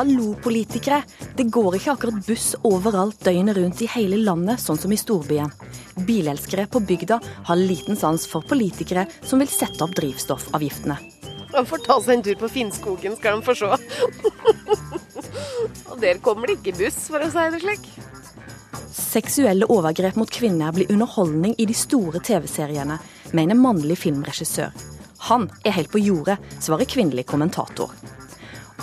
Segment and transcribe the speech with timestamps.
[0.00, 1.02] Hallo, politikere.
[1.36, 5.50] Det går ikke akkurat buss overalt døgnet rundt i hele landet, sånn som i storbyen.
[6.08, 10.96] Bilelskere på bygda har liten sans for politikere som vil sette opp drivstoffavgiftene.
[11.50, 13.68] De får ta seg en tur på Finnskogen, skal de få se.
[15.92, 17.88] Og der kommer det ikke buss, for å si det slik.
[18.96, 22.96] Seksuelle overgrep mot kvinner blir underholdning i de store TV-seriene,
[23.36, 24.72] mener mannlig filmregissør.
[25.28, 27.92] Han er helt på jordet, svarer kvinnelig kommentator.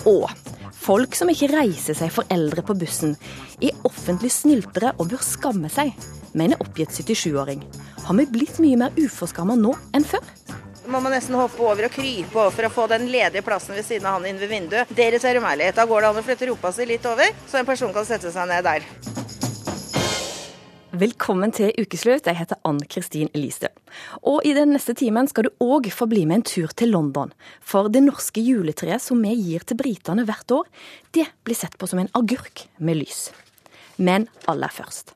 [0.05, 0.29] Og
[0.77, 3.15] folk som ikke reiser seg for eldre på bussen,
[3.61, 5.93] er offentlig snyltere og bør skamme seg,
[6.37, 7.65] mener oppgitt 77-åring.
[8.07, 10.23] Har vi blitt mye mer uforskamma nå enn før?
[10.87, 13.85] må man nesten hoppe over og krype over for å få den ledige plassen ved
[13.85, 14.95] siden av han inne ved vinduet.
[14.95, 15.75] Deres er litt.
[15.75, 18.31] Da går det an å flytte rumpa si litt over, så en person kan sette
[18.31, 18.87] seg ned der.
[20.97, 22.25] Velkommen til ukeslutt.
[22.25, 23.69] Jeg heter Ann Kristin Elise.
[24.25, 27.33] Og i den neste timen skal du òg få bli med en tur til London.
[27.61, 30.65] For det norske juletreet som vi gir til britene hvert år,
[31.13, 33.27] det blir sett på som en agurk med lys.
[34.01, 35.13] Men aller først.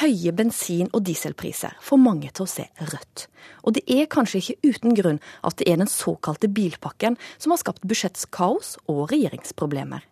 [0.00, 3.28] Høye bensin- og dieselpriser får mange til å se rødt.
[3.62, 7.62] Og det er kanskje ikke uten grunn at det er den såkalte bilpakken som har
[7.62, 10.02] skapt budsjettskaos og regjeringsproblemer.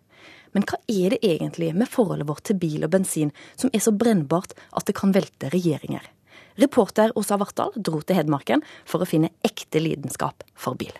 [0.55, 3.91] Men hva er det egentlig med forholdet vårt til bil og bensin som er så
[3.91, 6.05] brennbart at det kan velte regjeringer?
[6.55, 10.95] Reporter Åsa Vartdal dro til Hedmarken for å finne ekte lidenskap for bil.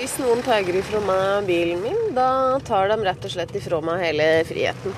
[0.00, 4.02] Hvis noen tar ifra meg bilen min, da tar de rett og slett ifra meg
[4.02, 4.96] hele friheten.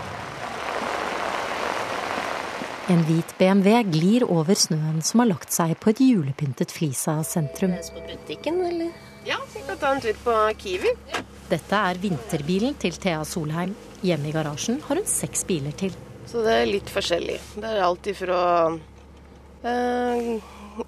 [2.93, 7.77] En hvit BMW glir over snøen som har lagt seg på et julepyntet Flisa sentrum.
[7.93, 9.12] På butikken, eller?
[9.25, 10.95] Ja, vi kan ta en tur på Kiwi.
[11.51, 13.75] Dette er vinterbilen til Thea Solheim.
[14.03, 15.95] Hjemme i garasjen har hun seks biler til.
[16.27, 17.39] Så det er litt forskjellig.
[17.55, 18.41] Det er alt ifra
[19.63, 20.31] eh,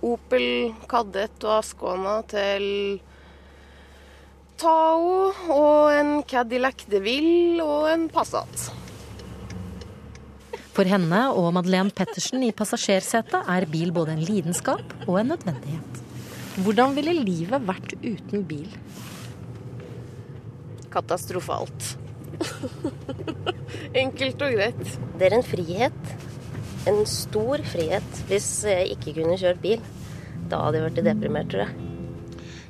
[0.00, 0.46] Opel
[0.90, 2.64] Kadett og Ascona til
[4.58, 8.70] Tao og en Cadillac DeVille og en Passat.
[10.74, 16.03] For henne og Madeleine Pettersen i passasjersetet er bil både en lidenskap og en nødvendighet.
[16.54, 18.68] Hvordan ville livet vært uten bil?
[20.94, 21.88] Katastrofalt.
[24.04, 24.84] Enkelt og greit.
[25.18, 26.14] Det er en frihet.
[26.86, 28.22] En stor frihet.
[28.30, 29.82] Hvis jeg ikke kunne kjørt bil,
[30.46, 31.93] da hadde jeg vært deprimert, tror jeg.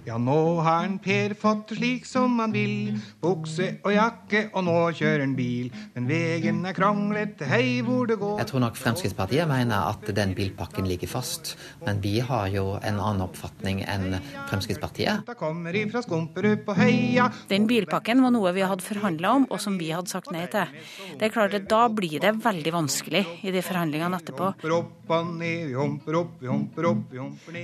[0.04, 2.98] Ja, nå har han Per fått det slik som han vil.
[3.22, 5.70] Bukse og jakke, og nå kjører han bil.
[5.94, 10.34] Men vegen er kranglete, hei hvor det går Jeg tror nok Fremskrittspartiet mener at den
[10.36, 11.54] bilpakken ligger fast.
[11.86, 14.18] Men vi har jo en annen oppfatning enn
[14.50, 15.24] Fremskrittspartiet.
[17.48, 20.68] Den bilpakken var noe vi hadde forhandla om, og som vi hadde sagt nei til.
[21.16, 24.52] Det er klart at Da blir det veldig vanskelig i de forhandlingene etterpå.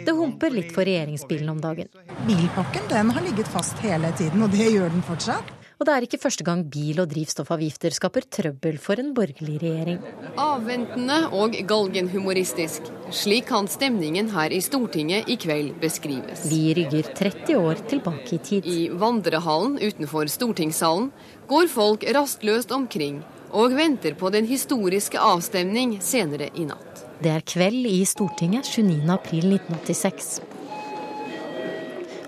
[0.08, 1.92] Det humper litt for regjeringsbilen om dagen
[2.30, 5.48] bilpakken den har ligget fast hele tiden, og det gjør den fortsatt.
[5.80, 10.02] Og det er ikke første gang bil- og drivstoffavgifter skaper trøbbel for en borgerlig regjering.
[10.38, 12.90] Avventende og galgenhumoristisk.
[13.16, 16.44] Slik kan stemningen her i Stortinget i kveld beskrives.
[16.52, 18.68] Vi rygger 30 år tilbake i tid.
[18.68, 21.10] I vandrehallen utenfor stortingssalen
[21.48, 27.06] går folk rastløst omkring og venter på den historiske avstemning senere i natt.
[27.24, 30.59] Det er kveld i Stortinget 29.4.1986.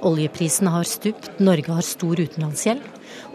[0.03, 2.83] Oljeprisene har stupt, Norge har stor utenlandsgjeld,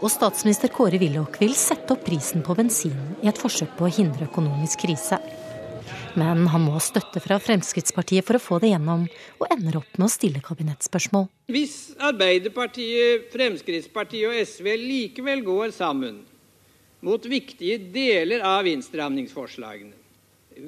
[0.04, 3.92] og statsminister Kåre Willoch vil sette opp prisen på bensin i et forsøk på å
[3.92, 5.16] hindre økonomisk krise.
[6.18, 9.06] Men han må ha støtte fra Fremskrittspartiet for å få det gjennom,
[9.40, 11.24] og ender opp med å stille kabinettspørsmål.
[11.56, 16.20] Hvis Arbeiderpartiet, Fremskrittspartiet og SV likevel går sammen
[17.00, 19.96] mot viktige deler av innstramningsforslagene,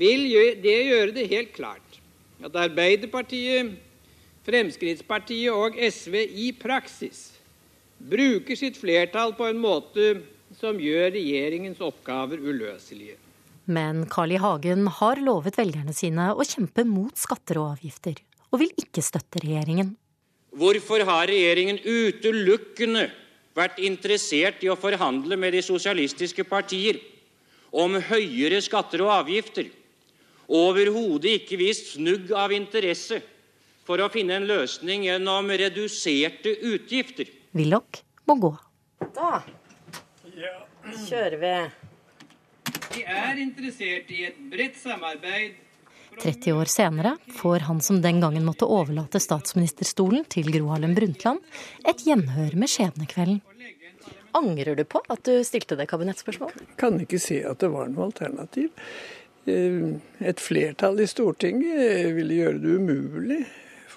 [0.01, 0.27] vil
[0.63, 2.01] det gjøre det helt klart
[2.41, 3.77] at Arbeiderpartiet,
[4.47, 7.27] Fremskrittspartiet og SV i praksis
[8.01, 10.15] bruker sitt flertall på en måte
[10.57, 13.19] som gjør regjeringens oppgaver uløselige.
[13.71, 14.39] Men Carl I.
[14.41, 18.17] Hagen har lovet velgerne sine å kjempe mot skatter og avgifter,
[18.51, 19.93] og vil ikke støtte regjeringen.
[20.57, 23.05] Hvorfor har regjeringen utelukkende
[23.55, 26.99] vært interessert i å forhandle med de sosialistiske partier
[27.71, 29.69] om høyere skatter og avgifter,
[30.51, 33.21] overhodet ikke vist snugg av interesse
[33.91, 37.27] for å finne en løsning gjennom reduserte utgifter.
[37.59, 38.53] Willoch må gå.
[39.17, 39.41] Da
[41.09, 41.55] kjører vi.
[42.95, 45.59] Vi er interessert i et bredt samarbeid
[46.21, 51.39] 30 år senere får han som den gangen måtte overlate statsministerstolen til Gro Harlem Brundtland,
[51.87, 53.39] et gjenhør med skjebnekvelden.
[54.37, 56.75] Angrer du på at du stilte det kabinettspørsmålet?
[56.79, 58.75] Kan ikke se at det var noe alternativ.
[59.49, 63.41] Eh, et flertall i Stortinget ville gjøre det umulig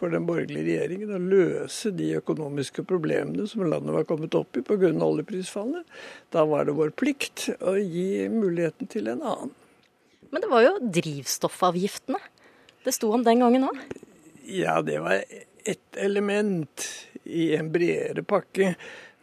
[0.03, 4.65] for den borgerlige regjeringen å løse de økonomiske problemene som landet var kommet opp i
[4.67, 4.91] pga.
[4.91, 5.88] oljeprisfallet.
[6.35, 9.53] Da var det vår plikt å gi muligheten til en annen.
[10.33, 12.19] Men det var jo drivstoffavgiftene
[12.83, 13.79] det sto om den gangen òg?
[14.44, 15.23] Ja, det var
[15.63, 16.83] ett element
[17.23, 18.73] i en bredere pakke.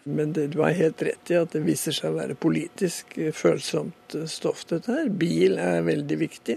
[0.08, 4.16] Men det, du har helt rett i at det viser seg å være politisk følsomt
[4.32, 5.10] stoff, dette her.
[5.12, 6.56] Bil er veldig viktig.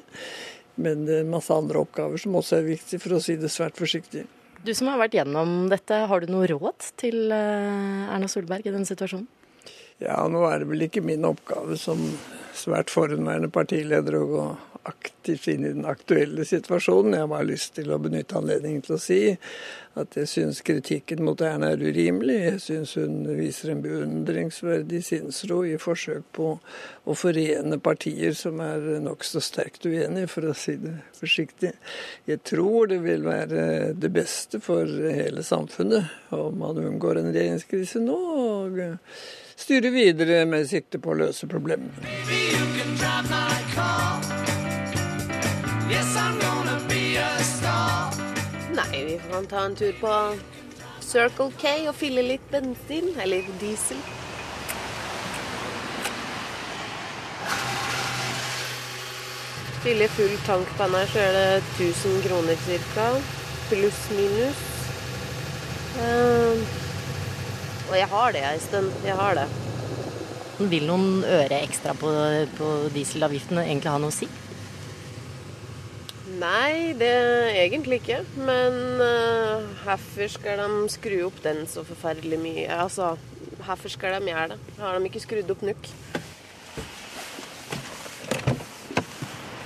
[0.76, 3.78] Men det er masse andre oppgaver som også er viktige, for å si det svært
[3.78, 4.26] forsiktig.
[4.64, 8.72] Du som har vært gjennom dette, har du noe råd til eh, Erna Solberg i
[8.74, 9.28] denne situasjonen?
[10.02, 12.02] Ja, nå er det vel ikke min oppgave som
[12.58, 14.46] svært forhenværende partileder å gå
[14.84, 17.16] aktivt inn i den aktuelle situasjonen.
[17.16, 19.20] Jeg har bare lyst til å benytte anledningen til å si
[20.00, 22.38] at jeg syns kritikken mot Erna er urimelig.
[22.42, 28.88] Jeg syns hun viser en beundringsverdig sinnsro i forsøk på å forene partier som er
[29.06, 31.74] nokså sterkt uenige, for å si det forsiktig.
[32.30, 38.02] Jeg tror det vil være det beste for hele samfunnet om man unngår en regjeringskrise
[38.04, 38.20] nå.
[38.34, 38.80] og
[39.56, 43.53] styre videre med sikte på å løse problemene.
[48.74, 50.14] Nei, vi kan ta en tur på
[51.06, 54.00] Circle K og fylle litt bensin, eller diesel.
[59.84, 61.48] Fylle full tank på den her, så er det
[61.78, 62.64] 1000 kroner
[62.96, 63.10] ca.
[63.70, 64.64] Pluss-minus.
[65.94, 66.64] Uh,
[67.92, 68.90] og jeg har det en stund.
[69.06, 69.46] Jeg har det.
[70.74, 72.10] Vil noen øre ekstra på,
[72.58, 74.30] på dieselavgiften egentlig ha noe å si?
[76.40, 77.14] Nei, det
[77.62, 78.24] egentlig ikke.
[78.48, 82.66] Men uh, hvorfor skal de skru opp den så forferdelig mye?
[82.74, 83.14] Altså,
[83.60, 84.60] hvorfor skal de gjøre det?
[84.80, 85.90] Har de ikke skrudd opp nok?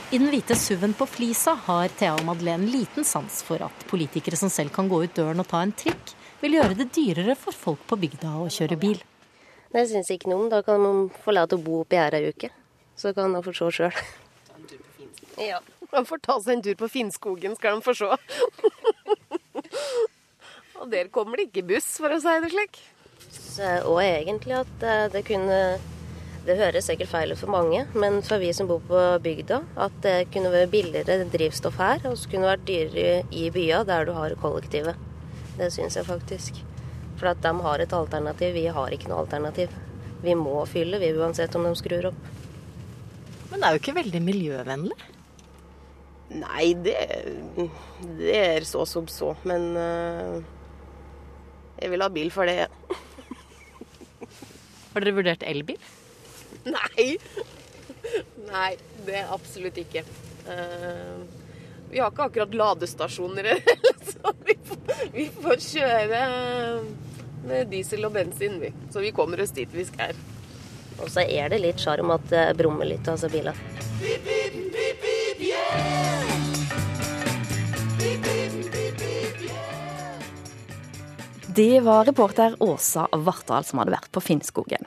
[0.08, 4.40] I den hvite SUV-en på Flisa har Thea og Madeleine liten sans for at politikere
[4.40, 7.56] som selv kan gå ut døren og ta en trikk, vil gjøre det dyrere for
[7.56, 9.02] folk på bygda å kjøre bil.
[9.74, 10.52] Det syns ikke noe om.
[10.52, 12.52] Da kan man få lov til å bo oppi her ei uke.
[12.98, 14.00] Så kan de få se sjøl.
[15.38, 15.60] Ja.
[15.92, 18.08] De får ta seg en tur på Finnskogen, skal de få se.
[20.80, 22.80] og der kommer det ikke buss, for å si det slik.
[23.90, 25.80] Og egentlig at eh, det kunne
[26.48, 29.96] Det høres sikkert feil ut for mange, men for vi som bor på bygda, at
[30.06, 34.08] det kunne være billigere drivstoff her, og så kunne det vært dyrere i bya der
[34.08, 34.96] du har kollektivet.
[35.58, 36.62] Det syns jeg faktisk.
[37.20, 39.76] For at de har et alternativ, vi har ikke noe alternativ.
[40.24, 42.32] Vi må fylle, vi uansett om de skrur opp.
[43.52, 45.00] Men det er jo ikke veldig miljøvennlig?
[46.28, 46.96] Nei, det,
[48.20, 49.34] det er så som så.
[49.48, 50.44] Men uh,
[51.80, 52.68] jeg vil ha bil for det.
[54.94, 55.80] har dere vurdert elbil?
[56.68, 57.10] Nei.
[58.48, 58.72] Nei,
[59.08, 60.04] det er absolutt ikke.
[60.48, 61.24] Uh,
[61.88, 63.54] vi har ikke akkurat ladestasjoner,
[64.12, 66.24] så vi får, vi får kjøre
[67.48, 68.74] med diesel og bensin, vi.
[68.92, 70.18] Så vi kommer oss dit vi skal.
[70.98, 73.56] Og så er det litt sjarm at det brummer litt, altså biler.
[81.58, 84.84] Det var reporter Åsa Vartdal som hadde vært på Finnskogen.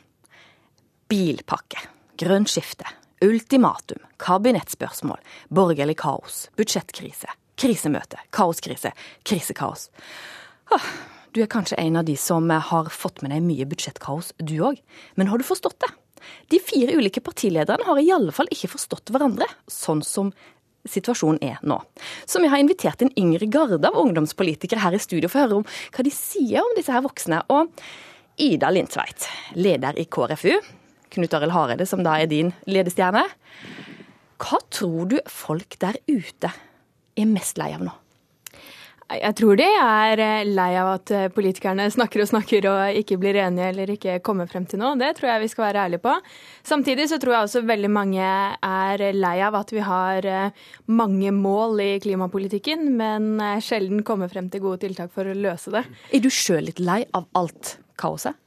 [1.11, 1.81] Bilpakke,
[2.15, 2.87] grønt skifte,
[3.21, 5.19] Ultimatum, kabinettspørsmål,
[5.51, 7.27] borgerlig kaos, budsjettkrise,
[7.59, 8.93] krisemøte, kaoskrise,
[9.27, 9.89] krisekaos.
[11.35, 14.79] Du er kanskje en av de som har fått med deg mye budsjettkaos, du òg.
[15.19, 15.91] Men har du forstått det?
[16.51, 20.33] De fire ulike partilederne har i alle fall ikke forstått hverandre, sånn som
[20.89, 21.77] situasjonen er nå.
[22.25, 25.59] Så vi har invitert en yngre garde av ungdomspolitikere her i studio for å høre
[25.61, 27.43] om hva de sier om disse her voksne.
[27.53, 27.73] Og
[28.41, 29.29] Ida Lindtveit,
[29.61, 30.55] leder i KrFU,
[31.11, 33.27] Knut Arild Hareide, som da er din ledestjerne.
[34.41, 36.53] Hva tror du folk der ute
[37.19, 37.97] er mest lei av nå?
[39.11, 43.19] Jeg tror de er eh, lei av at eh, politikerne snakker og snakker og ikke
[43.19, 44.95] blir enige eller ikke kommer frem til noe.
[45.01, 46.15] Det tror jeg vi skal være ærlige på.
[46.67, 51.35] Samtidig så tror jeg også veldig mange er lei av at vi har eh, mange
[51.35, 53.33] mål i klimapolitikken, men
[53.65, 55.83] sjelden kommer frem til gode tiltak for å løse det.
[56.15, 58.39] Er du sjøl litt lei av alt kaoset?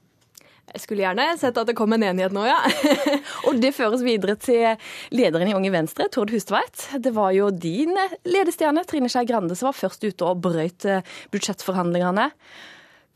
[0.73, 2.57] Jeg skulle gjerne sett at det kom en enighet nå, ja.
[3.47, 4.73] og det føres videre til
[5.13, 6.87] lederen i Unge Venstre, Tord Hustveit.
[6.97, 7.93] Det var jo din
[8.25, 12.25] ledestjerne, Trine Skei Grande, som var først ute og brøyt eh, budsjettforhandlingene.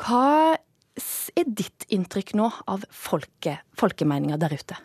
[0.06, 4.78] Hva er ditt inntrykk nå av folke, folkemeninga der ute?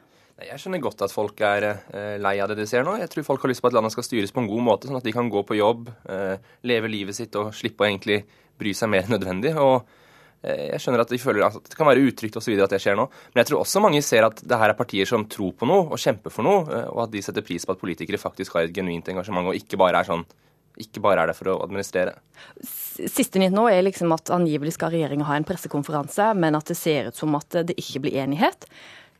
[0.42, 2.96] Jeg skjønner godt at folk er eh, lei av det de ser nå.
[3.02, 4.96] Jeg tror folk har lyst på at landet skal styres på en god måte, sånn
[4.96, 8.22] at de kan gå på jobb, eh, leve livet sitt og slippe å egentlig
[8.56, 9.52] bry seg mer enn nødvendig.
[9.60, 9.84] og
[10.42, 12.54] jeg skjønner at de føler at det kan være utrygt osv.
[12.58, 13.06] at det skjer nå.
[13.32, 15.86] Men jeg tror også mange ser at det her er partier som tror på noe
[15.92, 18.66] og kjemper for noe, eh, og at de setter pris på at politikere faktisk har
[18.66, 20.26] et genuint engasjement og ikke bare er sånn
[20.80, 22.14] ikke bare er det for å administrere.
[22.64, 26.78] Siste nytt nå er liksom at angivelig skal regjeringa ha en pressekonferanse, men at det
[26.78, 28.64] ser ut som at det ikke blir enighet.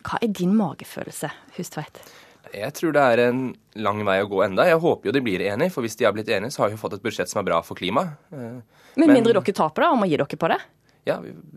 [0.02, 2.00] Hva er din magefølelse, Hustveit?
[2.52, 3.42] Jeg tror det er en
[3.80, 4.64] lang vei å gå enda.
[4.68, 6.80] Jeg håper jo de blir enige, for hvis de har blitt enige, så har vi
[6.80, 8.16] fått et budsjett som er bra for klimaet.
[8.32, 8.62] Men,
[8.96, 10.58] men mindre dere taper, da, om å gi dere på det?
[11.08, 11.16] Ja,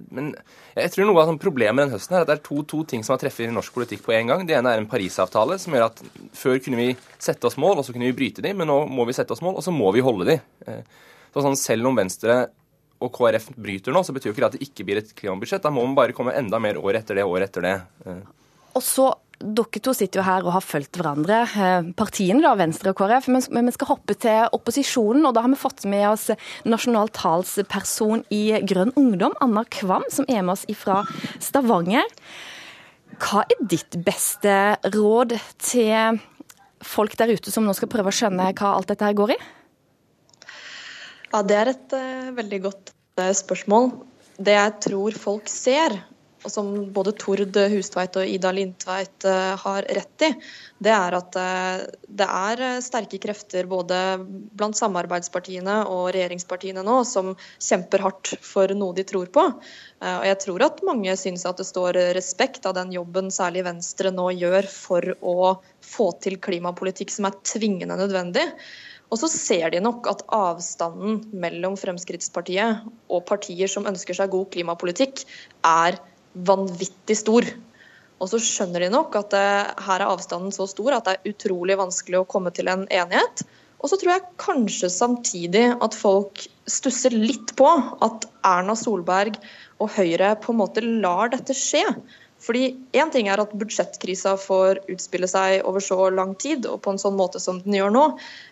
[0.10, 0.32] men
[0.74, 3.04] jeg tror noe av sånn problemet den høsten er at det er to, to ting
[3.06, 4.46] som har treffet i norsk politikk på en gang.
[4.48, 6.02] Det ene er en Parisavtale som gjør at
[6.34, 6.88] før kunne vi
[7.22, 9.44] sette oss mål, og så kunne vi bryte de, men nå må vi sette oss
[9.46, 10.40] mål, og så må vi holde de.
[10.66, 10.82] Eh,
[11.36, 12.40] så sånn, Selv om Venstre
[13.04, 15.62] og KrF bryter nå, så betyr jo ikke det at det ikke blir et klimabudsjett.
[15.62, 17.76] Da må man bare komme enda mer år etter det, år etter det.
[18.08, 18.24] Eh.
[18.76, 22.92] Og så dere to sitter jo her og har fulgt hverandre, eh, partiene da, Venstre
[22.94, 23.28] og KrF.
[23.52, 26.30] Men vi skal hoppe til opposisjonen, og da har vi fått med oss
[26.64, 31.04] nasjonal talsperson i Grønn Ungdom, Anna Kvam, som er med oss fra
[31.40, 32.08] Stavanger.
[33.20, 36.20] Hva er ditt beste råd til
[36.84, 39.38] folk der ute som nå skal prøve å skjønne hva alt dette her går i?
[41.32, 43.92] Ja, Det er et uh, veldig godt uh, spørsmål.
[44.38, 45.96] Det jeg tror folk ser,
[46.46, 50.30] og som både Tord Hustveit og Ida Lindtveit uh, har rett i,
[50.86, 51.38] det er at
[52.20, 53.98] det er sterke krefter både
[54.56, 57.32] blant samarbeidspartiene og regjeringspartiene nå som
[57.64, 59.46] kjemper hardt for noe de tror på.
[60.06, 64.12] Og jeg tror at mange syns at det står respekt av den jobben særlig Venstre
[64.14, 68.46] nå gjør for å få til klimapolitikk som er tvingende nødvendig.
[69.14, 74.50] Og så ser de nok at avstanden mellom Fremskrittspartiet og partier som ønsker seg god
[74.56, 75.24] klimapolitikk,
[75.66, 76.00] er
[76.36, 77.48] vanvittig stor.
[78.22, 79.46] Og så skjønner de nok at det,
[79.88, 83.44] her er avstanden så stor at det er utrolig vanskelig å komme til en enighet.
[83.84, 87.68] Og så tror jeg kanskje samtidig at folk stusser litt på
[88.06, 89.36] at Erna Solberg
[89.84, 91.84] og Høyre på en måte lar dette skje.
[92.46, 96.94] Fordi Én ting er at budsjettkrisa får utspille seg over så lang tid og på
[96.94, 98.08] en sånn måte som den gjør nå.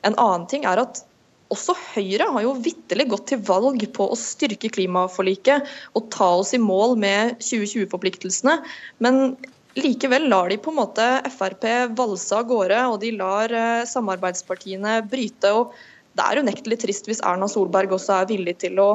[0.08, 1.04] En annen ting er at
[1.54, 6.54] også Høyre har jo vitterlig gått til valg på å styrke klimaforliket og ta oss
[6.58, 8.58] i mål med 2020-forpliktelsene.
[9.04, 9.38] Men
[9.80, 11.66] likevel lar de på en måte Frp
[11.98, 15.54] valse av gårde, og de lar eh, samarbeidspartiene bryte.
[15.54, 15.74] og
[16.18, 18.92] Det er unektelig trist hvis Erna Solberg også er villig til å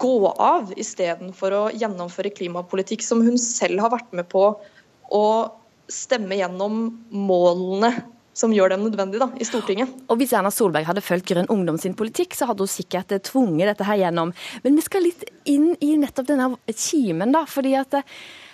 [0.00, 4.44] gå av istedenfor å gjennomføre klimapolitikk som hun selv har vært med på
[5.10, 5.26] å
[5.90, 7.94] stemme gjennom målene
[8.40, 9.92] som gjør dem nødvendige da, i Stortinget.
[10.08, 13.74] Og Hvis Erna Solberg hadde fulgt Grønn Ungdom sin politikk, så hadde hun sikkert tvunget
[13.74, 14.34] dette her gjennom.
[14.64, 17.44] Men vi skal litt inn i nettopp denne kimen, da.
[17.48, 18.04] fordi at det,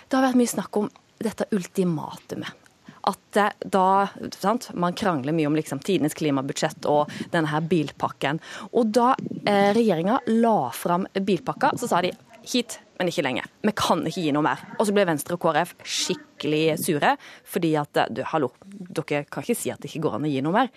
[0.07, 0.89] det har vært mye snakk om
[1.23, 2.67] dette ultimatumet
[3.07, 3.37] at
[3.71, 8.41] da sant, Man krangler mye om liksom, tidenes klimabudsjett og denne her bilpakken.
[8.75, 9.13] Og da
[9.47, 12.11] eh, regjeringa la fram bilpakka, så sa de
[12.47, 13.45] hit, men ikke lenge.
[13.65, 14.61] Vi kan ikke gi noe mer.
[14.77, 17.15] Og så ble Venstre og KrF skikkelig sure,
[17.47, 20.43] fordi at du, hallo, dere kan ikke si at det ikke går an å gi
[20.45, 20.71] noe mer.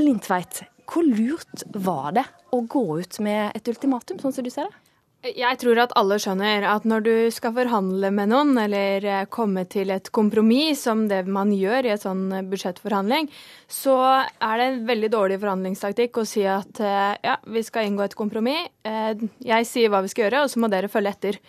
[0.00, 4.68] Lindtveit, hvor lurt var det å gå ut med et ultimatum, sånn som du ser
[4.70, 4.85] det?
[5.34, 9.64] Jeg tror at alle skjønner at når du skal forhandle med noen, eller eh, komme
[9.70, 13.26] til et kompromiss, som det man gjør i et sånn eh, budsjettforhandling,
[13.66, 18.04] så er det en veldig dårlig forhandlingstaktikk å si at eh, ja, vi skal inngå
[18.06, 18.68] et kompromiss.
[19.42, 21.40] Jeg sier hva vi skal gjøre, og så må dere følge etter.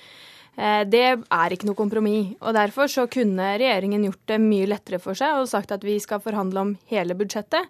[0.57, 2.31] Det er ikke noe kompromiss.
[2.41, 6.00] og Derfor så kunne regjeringen gjort det mye lettere for seg og sagt at vi
[6.01, 7.69] skal forhandle om hele budsjettet.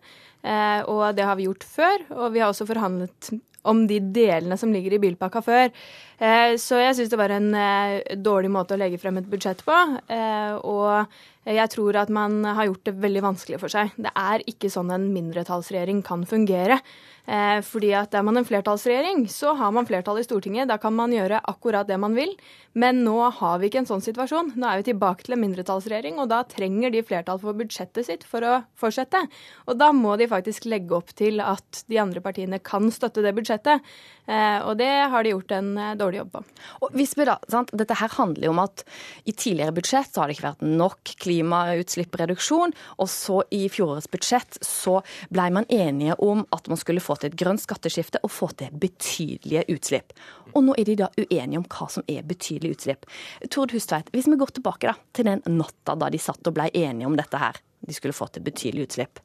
[0.87, 2.05] Og det har vi gjort før.
[2.15, 3.33] Og vi har også forhandlet
[3.63, 5.71] om de delene som ligger i bilpakka før.
[6.17, 9.61] Eh, så jeg syns det var en eh, dårlig måte å legge frem et budsjett
[9.65, 9.75] på.
[10.09, 11.05] Eh, og
[11.47, 13.93] jeg tror at man har gjort det veldig vanskelig for seg.
[13.95, 16.81] Det er ikke sånn en mindretallsregjering kan fungere.
[17.27, 20.69] Fordi at Er man en flertallsregjering, så har man flertall i Stortinget.
[20.69, 22.31] Da kan man gjøre akkurat det man vil.
[22.71, 24.53] Men nå har vi ikke en sånn situasjon.
[24.55, 28.23] Nå er vi tilbake til en mindretallsregjering, og da trenger de flertall for budsjettet sitt
[28.23, 29.25] for å fortsette.
[29.67, 33.35] Og da må de faktisk legge opp til at de andre partiene kan støtte det
[33.35, 33.83] budsjettet.
[34.27, 36.43] Og det har de gjort en eh, dårlig jobba.
[36.81, 38.83] Og hvis vi da, sant, Dette her handler jo om at
[39.27, 44.59] i tidligere budsjett så har det ikke vært nok klimautslippsreduksjon, og så i fjorårets budsjett
[44.65, 44.99] så
[45.33, 48.73] ble man enige om at man skulle få til et grønt skatteskifte og få til
[48.73, 50.15] betydelige utslipp.
[50.55, 53.09] Og nå er de da uenige om hva som er betydelige utslipp.
[53.53, 56.69] Tord Hustveit, hvis vi går tilbake da, til den natta da de satt og ble
[56.73, 59.21] enige om dette her, de skulle få til betydelige utslipp.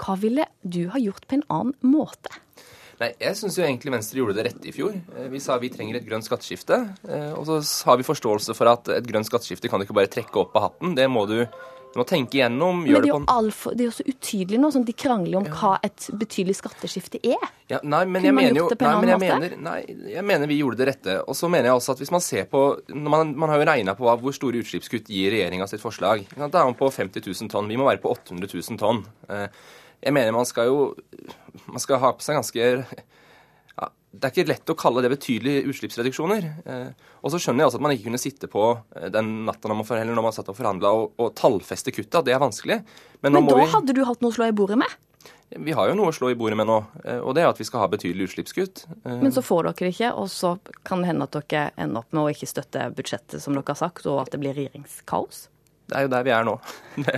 [0.00, 2.32] Hva ville du ha gjort på en annen måte?
[3.00, 4.96] Nei, Jeg syns egentlig Venstre gjorde det rette i fjor.
[5.16, 6.80] Eh, vi sa vi trenger et grønt skatteskifte.
[7.04, 10.12] Eh, og så har vi forståelse for at et grønt skatteskifte kan du ikke bare
[10.12, 10.94] trekke opp av hatten.
[10.96, 12.86] Det må du, du må tenke igjennom.
[12.86, 15.44] Men det er, jo alfor, det er jo så utydelig nå, sånn de krangler om
[15.50, 15.60] ja.
[15.60, 17.46] hva et betydelig skatteskifte er.
[17.68, 19.22] Ja, nei, men jeg mener jo nei, annen måte?
[19.26, 19.78] mener, nei,
[20.16, 21.20] jeg mener vi gjorde det rette.
[21.28, 23.92] Og så mener jeg også at hvis man ser på Man, man har jo regna
[23.98, 26.24] på hvor store utslippskutt gir regjeringa sitt forslag.
[26.32, 27.68] Da er man på 50 000 tonn.
[27.68, 29.04] Vi må være på 800 000 tonn.
[29.28, 29.50] Eh,
[30.06, 30.80] Jeg mener man skal jo
[31.66, 32.66] man skal ha på seg ganske
[33.76, 36.46] ja, Det er ikke lett å kalle det betydelige utslippsreduksjoner.
[36.64, 39.70] Eh, og så skjønner jeg også at man ikke kunne sitte på eh, den natta
[39.70, 42.22] når man, for, når man satt og forhandla og, og tallfeste kutta.
[42.24, 42.80] Det er vanskelig.
[43.20, 44.96] Men, Men da vi, hadde du hatt noe å slå i bordet med?
[45.56, 47.60] Vi har jo noe å slå i bordet med nå, eh, og det er at
[47.60, 48.86] vi skal ha betydelige utslippskutt.
[49.06, 52.16] Men så får dere det ikke, og så kan det hende at dere ender opp
[52.16, 55.46] med å ikke støtte budsjettet, som dere har sagt, og at det blir regjeringskaos?
[55.86, 56.56] Det er jo der vi er nå.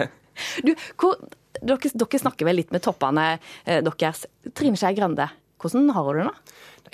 [0.67, 1.17] du, hvor,
[1.63, 3.31] dere, dere, snakker vel litt med toppene
[3.67, 4.25] deres.
[4.57, 6.35] Trine Skei Grande, hvordan har du det nå?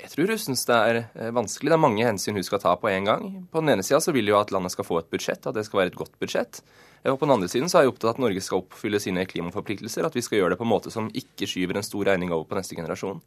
[0.01, 1.71] Jeg tror hun syns det er eh, vanskelig.
[1.71, 3.29] Det er mange hensyn hun skal ta på en gang.
[3.51, 5.83] På den ene sida vil jo at landet skal få et budsjett, at det skal
[5.83, 6.61] være et godt budsjett.
[7.05, 9.25] Og på den andre siden så er jeg opptatt av at Norge skal oppfylle sine
[9.29, 10.07] klimaforpliktelser.
[10.07, 12.47] At vi skal gjøre det på en måte som ikke skyver en stor regning over
[12.49, 13.21] på neste generasjon.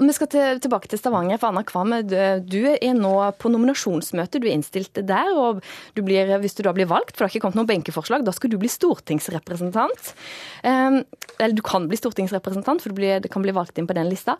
[0.00, 1.40] Vi skal til, tilbake til Stavanger.
[1.40, 4.40] For Anna Kvam, du er nå på nominasjonsmøte.
[4.40, 5.28] Du er innstilt der.
[5.36, 5.60] Og
[5.98, 8.32] du blir, hvis du da blir valgt, for det har ikke kommet noen benkeforslag, da
[8.36, 10.12] skal du bli stortingsrepresentant.
[10.64, 11.02] Um,
[11.36, 14.38] eller du kan bli stortingsrepresentant, for blir, det kan bli valgt inn på den lista.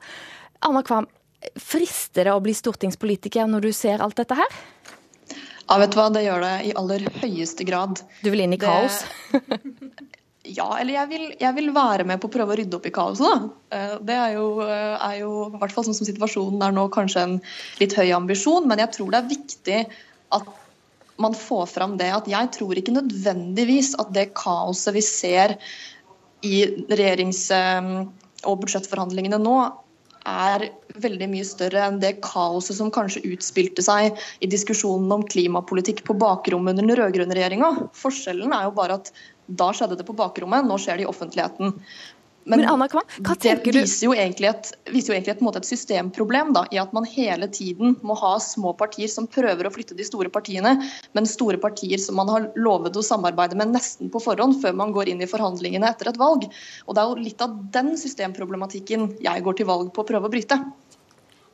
[0.64, 1.06] Anna Kvam,
[1.54, 4.54] Frister det å bli stortingspolitiker når du ser alt dette her?
[5.68, 8.00] Ja, vet du hva, det gjør det i aller høyeste grad.
[8.24, 9.02] Du vil inn i kaos?
[10.58, 12.92] ja, eller jeg vil, jeg vil, være med på å prøve å rydde opp i
[12.94, 13.50] kaoset, da.
[13.76, 16.86] Eh, det er jo, eh, er jo, i hvert fall sånn som situasjonen er nå,
[16.94, 17.36] kanskje en
[17.82, 19.82] litt høy ambisjon, men jeg tror det er viktig
[20.38, 20.48] at
[21.18, 25.58] man får fram det at jeg tror ikke nødvendigvis at det kaoset vi ser
[26.46, 27.92] i regjerings- eh,
[28.46, 29.58] og budsjettforhandlingene nå,
[30.28, 30.68] er
[31.02, 36.16] veldig mye større enn det kaoset som kanskje utspilte seg i diskusjonen om klimapolitikk på
[36.20, 37.72] bakrommet under den rød-grønne regjeringa.
[37.96, 39.12] Forskjellen er jo bare at
[39.48, 41.76] da skjedde det på bakrommet, nå skjer det i offentligheten.
[42.48, 45.58] Men, Men Anna Kvam, hva tenker det viser jo egentlig et, viser jo egentlig et,
[45.60, 49.72] et systemproblem da, i at man hele tiden må ha små partier som prøver å
[49.74, 50.78] flytte de store partiene,
[51.12, 54.96] men store partier som man har lovet å samarbeide med nesten på forhånd før man
[54.96, 56.48] går inn i forhandlingene etter et valg.
[56.86, 60.30] Og Det er jo litt av den systemproblematikken jeg går til valg på å prøve
[60.30, 60.62] å bryte.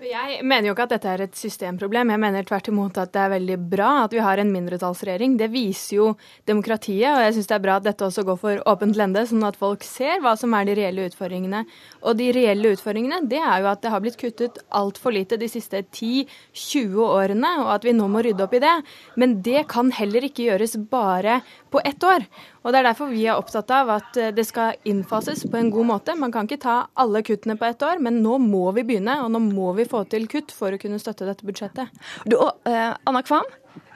[0.05, 2.11] Jeg mener jo ikke at dette er et systemproblem.
[2.13, 5.37] Jeg mener tvert imot at det er veldig bra at vi har en mindretallsregjering.
[5.41, 6.09] Det viser jo
[6.49, 9.47] demokratiet, og jeg syns det er bra at dette også går for åpent lende, sånn
[9.49, 11.65] at folk ser hva som er de reelle utfordringene.
[12.05, 15.49] Og de reelle utfordringene, det er jo at det har blitt kuttet altfor lite de
[15.49, 18.75] siste 10-20 årene, og at vi nå må rydde opp i det.
[19.21, 21.41] Men det kan heller ikke gjøres bare
[21.73, 22.29] på ett år.
[22.65, 25.71] Og Det er derfor vi er opptatt av at eh, det skal innfases på en
[25.73, 26.17] god måte.
[26.17, 29.19] Man kan ikke ta alle kuttene på ett år, men nå må vi begynne.
[29.25, 31.93] Og nå må vi få til kutt for å kunne støtte dette budsjettet.
[32.25, 33.45] Du, og, uh, Anna Kvam,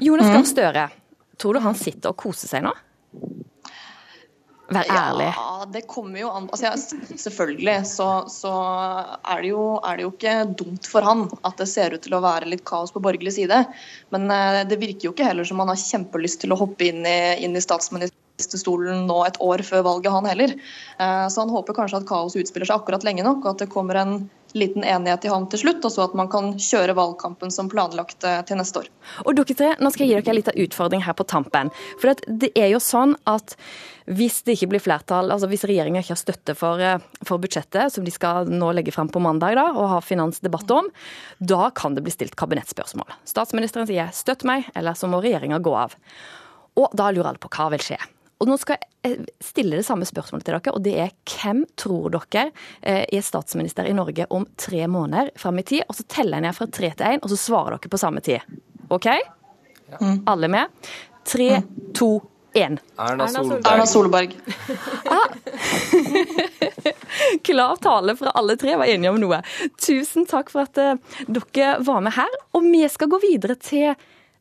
[0.04, 0.50] Jonas Gahr mm.
[0.52, 0.88] Støre,
[1.40, 2.74] tror du han sitter og koser seg nå?
[4.68, 5.30] Vær ærlig.
[5.32, 8.52] Ja, det kommer jo an altså, ja, Selvfølgelig så, så
[9.16, 12.18] er, det jo, er, det jo, ikke dumt for han at det ser ut til
[12.18, 13.62] å være litt kaos på borgerlig side.
[14.12, 17.00] Men uh, det virker jo ikke heller som han har kjempelyst til å hoppe inn
[17.08, 20.54] i, inn i statsminister ministerstolen nå et år før valget, han heller.
[20.98, 23.72] Eh, så han håper kanskje at kaos utspiller seg akkurat lenge nok, og at det
[23.72, 27.50] kommer en liten enighet i havn til slutt, og så at man kan kjøre valgkampen
[27.52, 28.88] som planlagt eh, til neste år.
[29.26, 31.72] Og dere tre, Nå skal jeg gi dere en liten utfordring her på tampen.
[32.00, 33.56] For det er jo sånn at
[34.08, 37.92] hvis det ikke blir flertall, altså hvis regjeringa ikke har støtte for, eh, for, budsjettet,
[37.92, 40.88] som de skal nå legge frem på mandag da, og ha finansdebatt om,
[41.42, 43.18] da kan det bli stilt kabinettspørsmål.
[43.28, 45.98] Statsministeren sier 'støtt meg', eller så må regjeringa gå av.
[46.78, 47.98] Og da lurer alle på hva vil skje.
[48.38, 52.12] Og nå skal jeg stille det samme spørsmålet til dere, og det er hvem tror
[52.14, 52.44] dere
[52.80, 55.82] eh, er statsminister i Norge om tre måneder fram i tid?
[55.88, 58.22] Og så teller jeg ned fra tre til én, og så svarer dere på samme
[58.22, 58.58] tid.
[58.94, 59.08] OK?
[59.08, 60.16] Ja.
[60.30, 60.90] Alle med?
[61.26, 61.48] Tre,
[61.98, 62.12] to,
[62.54, 62.78] én.
[62.98, 63.66] Erna Solberg.
[63.72, 64.36] Erna Solberg.
[65.16, 65.28] ah.
[67.48, 69.40] Klar tale fra alle tre, var enige om noe.
[69.82, 70.94] Tusen takk for at uh,
[71.26, 72.38] dere var med her.
[72.54, 73.98] Og vi skal gå videre til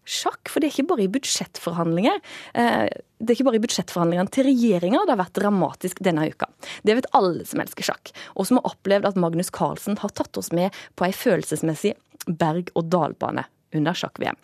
[0.07, 2.19] sjakk, for det er ikke bare i budsjettforhandlinger.
[2.57, 2.85] Eh,
[3.19, 6.49] det er ikke bare i budsjettforhandlingene til regjeringa det har vært dramatisk denne uka.
[6.87, 10.39] Det vet alle som elsker sjakk, og som har opplevd at Magnus Carlsen har tatt
[10.39, 11.95] oss med på ei følelsesmessig
[12.27, 14.39] berg-og-dal-bane under sjakk-VM.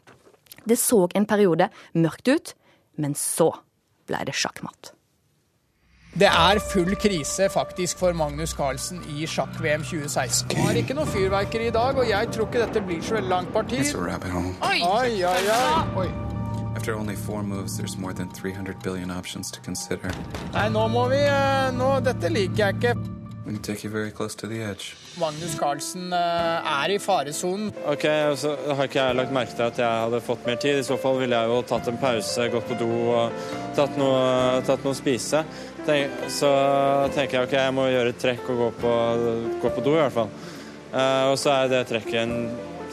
[0.63, 2.54] Det så en periode mørkt ut,
[2.95, 3.52] men så
[4.08, 4.93] ble det sjakkmatt.
[6.13, 10.58] Det er full krise faktisk for Magnus Carlsen i sjakk-VM 2016.
[10.58, 13.32] Han har ikke noe fyrverkeri i dag, og jeg tror ikke dette blir så veldig
[13.32, 13.80] langt parti.
[13.82, 14.78] Oi!
[14.86, 15.58] Oi, oi,
[16.04, 16.08] oi.
[16.76, 20.13] After only four moves, there's more than 300 billion options to consider.
[20.54, 22.95] Nei, nå må vi eh, nå, Dette liker jeg ikke.
[23.46, 24.96] We take you very close to the edge.
[25.20, 27.74] Magnus Carlsen uh, er i faresonen.
[27.92, 28.06] Ok,
[28.40, 30.80] så har ikke jeg lagt merke til at jeg hadde fått mer tid.
[30.80, 34.64] I så fall ville jeg jo tatt en pause, gått på do og tatt noe,
[34.64, 35.44] tatt noe å spise
[36.32, 36.50] så
[37.14, 38.92] tenker jeg ok, jeg må gjøre et trekk og gå på,
[39.64, 40.30] gå på do, i hvert fall.
[40.94, 42.36] Uh, og så er det trekket en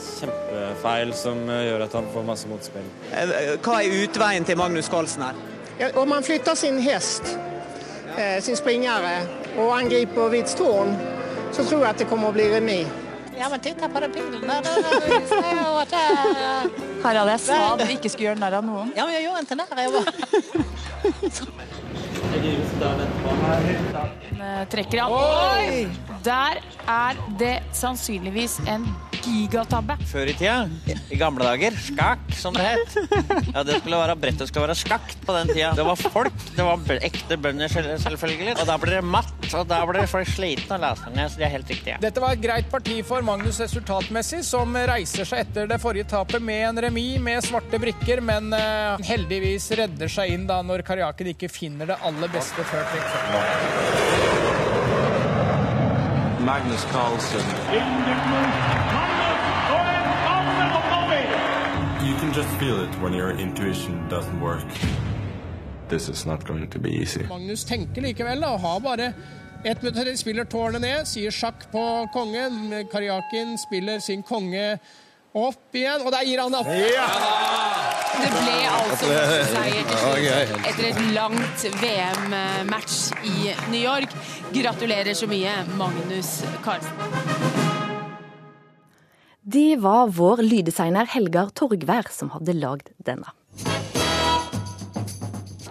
[0.00, 2.86] kjempefeil som gjør at han får masse motspill.
[3.12, 5.38] Eh, hva er utveien til Magnus Carlsen her?
[5.80, 7.59] Ja, om han flytter sin hest, eh,
[8.40, 9.26] sin springere,
[9.58, 10.96] og angriper Hvitstårn,
[11.52, 12.86] så tror jeg at det kommer å bli remis.
[13.40, 14.50] Ja, men titta på den bilen
[17.02, 18.92] Harald, jeg sa du ikke skulle gjøre narr av noen.
[18.96, 19.80] Ja, men jeg gjorde ikke narr.
[19.80, 20.04] Jeg var
[22.30, 22.36] Eh,
[24.70, 25.12] Trekker han.
[25.12, 26.10] Oi!
[26.24, 28.84] Der er det sannsynligvis en
[29.20, 29.96] gigatabbe.
[30.08, 30.64] Før i tida,
[31.12, 32.96] i gamle dager, skakk som det het.
[33.54, 35.72] Ja, det skulle være brettet skulle være skakt på den tida.
[35.76, 38.56] Det var folk, det var ekte bønder selvfølgelig.
[38.56, 41.48] Og da blir det matt, og da blir folk slitne og laserne, ned, så det
[41.48, 41.94] er helt riktig.
[41.94, 42.00] Ja.
[42.02, 46.42] Dette var et greit parti for Magnus resultatmessig, som reiser seg etter det forrige tapet
[46.44, 51.34] med en remis med svarte brikker, men uh, heldigvis redder seg inn da når Karjakin
[51.34, 54.09] ikke finner det aller beste før trekk.
[56.50, 57.46] Magnus Carlsen.
[62.08, 64.66] You can just feel it when your intuition doesn't work.
[65.88, 67.22] This is not going to be easy.
[67.28, 69.12] Magnus tenker likevel da, og har bare
[69.62, 71.86] ett minutt til de spiller tårnet ned, sier sjakk på
[72.18, 72.74] kongen.
[72.90, 74.80] Karjakin spiller sin konge
[75.30, 77.99] opp igjen, og der gir han opp.
[78.20, 79.10] Det ble altså
[79.50, 84.12] seier til slutt etter et langt VM-match i New York.
[84.54, 86.92] Gratulerer så mye, Magnus Carlsen.
[89.50, 93.32] Det var vår lyddesigner Helgar Torgvær som hadde lagd denne.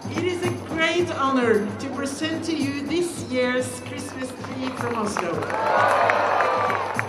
[0.09, 6.38] It is a great honor to present to you this year's Christmas tree from Oslo.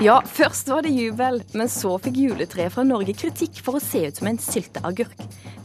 [0.00, 4.06] Ja, først var det jubel, men så fikk juletreet fra Norge kritikk for å se
[4.08, 5.18] ut som en sylteagurk.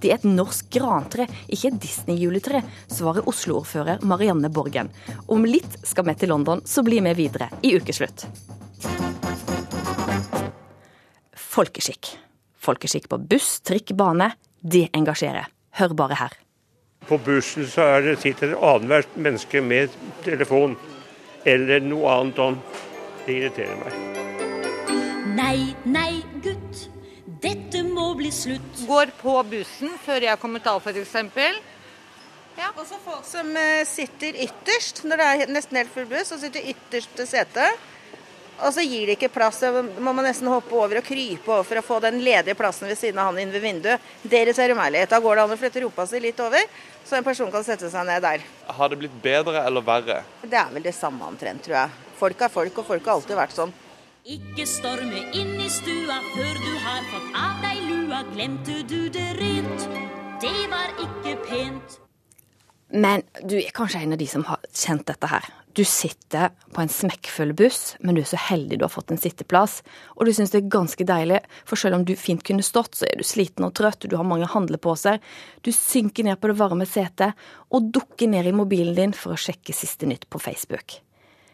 [0.04, 2.60] Det er et norsk grantre, ikke et Disney-juletre,
[2.92, 4.90] svarer Oslo-ordfører Marianne Borgen.
[5.32, 8.26] Om litt skal vi til London, så bli med videre i ukeslutt.
[11.32, 12.12] Folkeskikk.
[12.60, 14.34] Folkeskikk på buss, trikk, bane.
[14.60, 15.48] Det engasjerer.
[15.80, 16.36] Hør bare her.
[17.08, 19.96] På bussen så er det sitter annethvert menneske med
[20.28, 20.76] telefon
[21.48, 22.84] eller noe annet.
[23.26, 24.25] Det irriterer meg.
[25.36, 26.86] Nei, nei, gutt.
[27.44, 28.86] Dette må bli slutt.
[28.88, 31.16] Går på bussen før jeg kommer til f.eks.
[32.56, 36.32] Ja, og så folk som eh, sitter ytterst når det er nesten helt full buss,
[36.32, 37.84] og sitter ytterst til setet.
[38.64, 41.68] Og så gir de ikke plass, så må man nesten hoppe over og krype over
[41.68, 44.12] for å få den ledige plassen ved siden av han inn ved vinduet.
[44.24, 45.12] Deres er romærlighet.
[45.12, 46.64] Da går det an å flytte rumpa si litt over,
[47.04, 48.46] så en person kan sette seg ned der.
[48.80, 50.22] Har det blitt bedre eller verre?
[50.46, 52.06] Det er vel det samme omtrent, tror jeg.
[52.16, 53.82] Folk er folk, og folk har alltid vært sånn.
[54.26, 58.24] Ikke storme inn i stua før du har fått av deg lua.
[58.32, 59.84] Glemte du det rent?
[60.42, 62.00] Det var ikke pent.
[62.90, 65.46] Men du er kanskje en av de som har kjent dette her.
[65.78, 69.22] Du sitter på en smekkfull buss, men du er så heldig du har fått en
[69.22, 69.84] sitteplass.
[70.18, 73.06] Og du syns det er ganske deilig, for selv om du fint kunne stått, så
[73.06, 75.22] er du sliten og trøtt, du har mange handleposer.
[75.62, 77.38] Du synker ned på det varme setet
[77.70, 80.98] og dukker ned i mobilen din for å sjekke siste nytt på Facebook.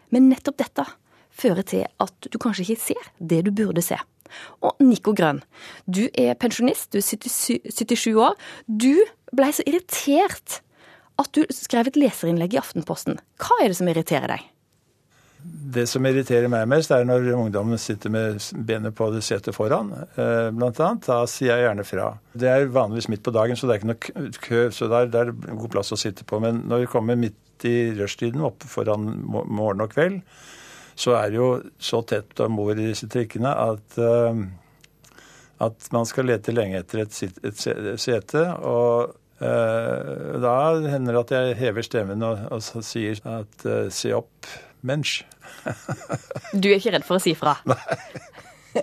[0.08, 0.88] Men nettopp dette
[1.32, 3.98] fører til at du kanskje ikke ser det du burde se.
[4.64, 5.42] Og Nico Grønn,
[5.84, 8.38] du er pensjonist, du er 77 77 år.
[8.66, 8.94] Du
[9.32, 10.60] blei så irritert
[11.20, 13.20] at du skrev et leserinnlegg i Aftenposten.
[13.42, 14.48] Hva er det som irriterer deg?
[15.42, 19.88] Det som irriterer meg mest, er når ungdommen sitter med benet på det setet foran,
[20.14, 21.08] eh, blant annet.
[21.08, 22.06] Da sier jeg gjerne fra.
[22.38, 25.32] Det er vanligvis midt på dagen, så det er ikke noe kø- så der er
[25.32, 26.40] det god plass å sitte på.
[26.40, 30.22] Men når vi kommer midt i rushtiden, oppe foran morgen og kveld,
[30.94, 34.42] så er det jo så tett om bord i disse trikkene at eh,
[35.62, 37.14] at man skal lete lenge etter et,
[38.00, 38.44] sete.
[38.66, 40.56] Og eh, da
[40.90, 44.50] hender det at jeg hever stemmen og, og sier at eh, se opp,
[44.82, 45.22] mensch.
[46.52, 47.56] Du er ikke redd for å si fra?
[47.68, 47.78] Nei.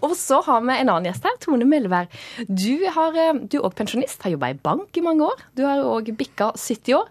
[0.00, 2.06] Og så har vi en annen gjest her, Tone Møllevær.
[2.48, 5.42] Du, har, du er òg pensjonist, har jobba i bank i mange år.
[5.52, 7.10] Du har òg bikka 70 år.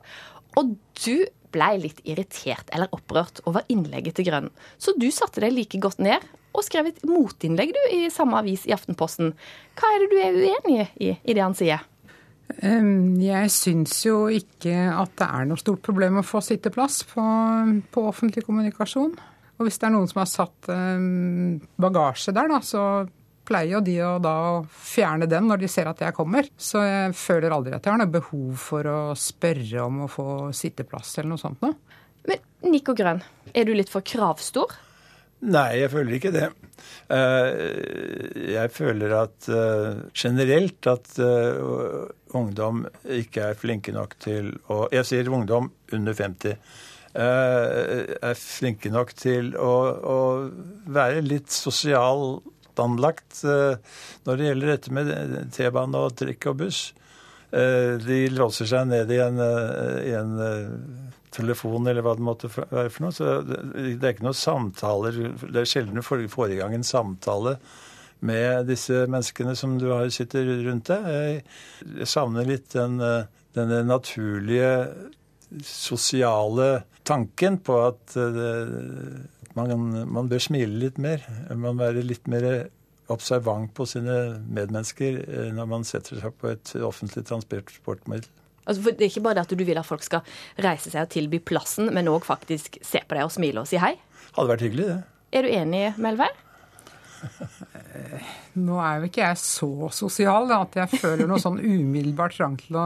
[0.57, 4.51] Og du blei litt irritert eller opprørt over innlegget til Grønn.
[4.77, 6.23] Så du satte deg like godt ned
[6.55, 9.33] og skrev et motinnlegg du i samme avis i Aftenposten.
[9.75, 11.83] Hva er det du er uenig i i det han sier?
[12.45, 17.23] Jeg syns jo ikke at det er noe stort problem å få sitteplass på,
[17.91, 19.15] på offentlig kommunikasjon.
[19.55, 20.69] Og hvis det er noen som har satt
[21.81, 22.83] bagasje der, da, så
[23.45, 24.35] pleier jo de å da
[24.67, 26.47] fjerne den når de ser at jeg kommer.
[26.57, 30.27] Så jeg føler aldri at jeg har noe behov for å spørre om å få
[30.55, 31.77] sitteplass eller noe sånt noe.
[32.25, 32.41] Men
[32.73, 33.21] Nico Grønn,
[33.53, 34.73] er du litt for kravstor?
[35.45, 36.45] Nei, jeg føler ikke det.
[37.13, 41.59] Eh, Jeg føler at eh, generelt at eh,
[42.35, 42.85] ungdom
[43.19, 46.55] ikke er flinke nok til å Jeg sier ungdom under 50.
[47.13, 49.73] eh, Er flinke nok til å,
[50.15, 50.17] å
[50.97, 51.51] være litt
[52.83, 53.77] anlagt eh,
[54.27, 55.11] når det gjelder dette med
[55.55, 56.81] T-bane og trikk og buss.
[57.51, 62.25] Eh, De låser seg ned i en, eh, i en eh, telefon eller hva det
[62.25, 63.15] måtte være for noe.
[63.15, 65.19] Så det er ikke noen samtaler.
[65.43, 67.57] Det er sjelden du får i gang en samtale
[68.25, 71.43] med disse menneskene som du har sitter rundt deg.
[71.99, 74.71] Jeg, savner litt den, eh, denne naturlige
[75.63, 78.71] sosiale tanken på at eh,
[79.55, 81.23] man, man bør smile litt mer.
[81.55, 82.67] Man være litt mer
[83.11, 88.29] observant på sine medmennesker eh, når man setter seg på et offentlig transportmiddel.
[88.65, 90.25] Altså, for det er ikke bare det at du vil at folk skal
[90.65, 93.77] reise seg og tilby plassen, men òg faktisk se på deg og smile og si
[93.81, 93.93] hei.
[94.33, 94.97] Hadde vært hyggelig, det.
[95.35, 96.33] Er du enig, Melvær?
[98.65, 102.57] Nå er jo ikke jeg så sosial da, at jeg føler noe sånn umiddelbart trang
[102.59, 102.85] til å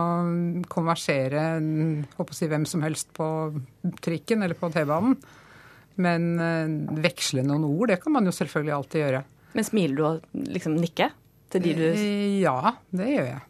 [0.72, 1.44] konversere
[2.16, 3.28] håper å si, hvem som helst på
[4.04, 5.18] trikken eller på T-banen.
[6.00, 6.72] Men eh,
[7.04, 9.24] veksle noen ord, det kan man jo selvfølgelig alltid gjøre.
[9.58, 11.16] Men smiler du og liksom nikker
[11.52, 13.42] til de du Eh, Ja, det gjør jeg.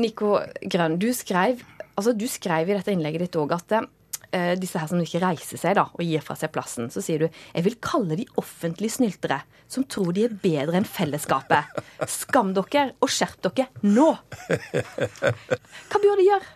[0.00, 1.60] Nico Grønn, du skrev,
[1.94, 5.60] altså du skrev i dette innlegget ditt òg at eh, disse her som ikke reiser
[5.60, 8.96] seg da, og gir fra seg plassen, så sier du jeg vil kalle de offentlige
[8.96, 11.70] snyltere som tror de er bedre enn fellesskapet.
[12.10, 14.08] Skam dere og skjerp dere nå!
[14.48, 16.50] Hva bør de gjøre?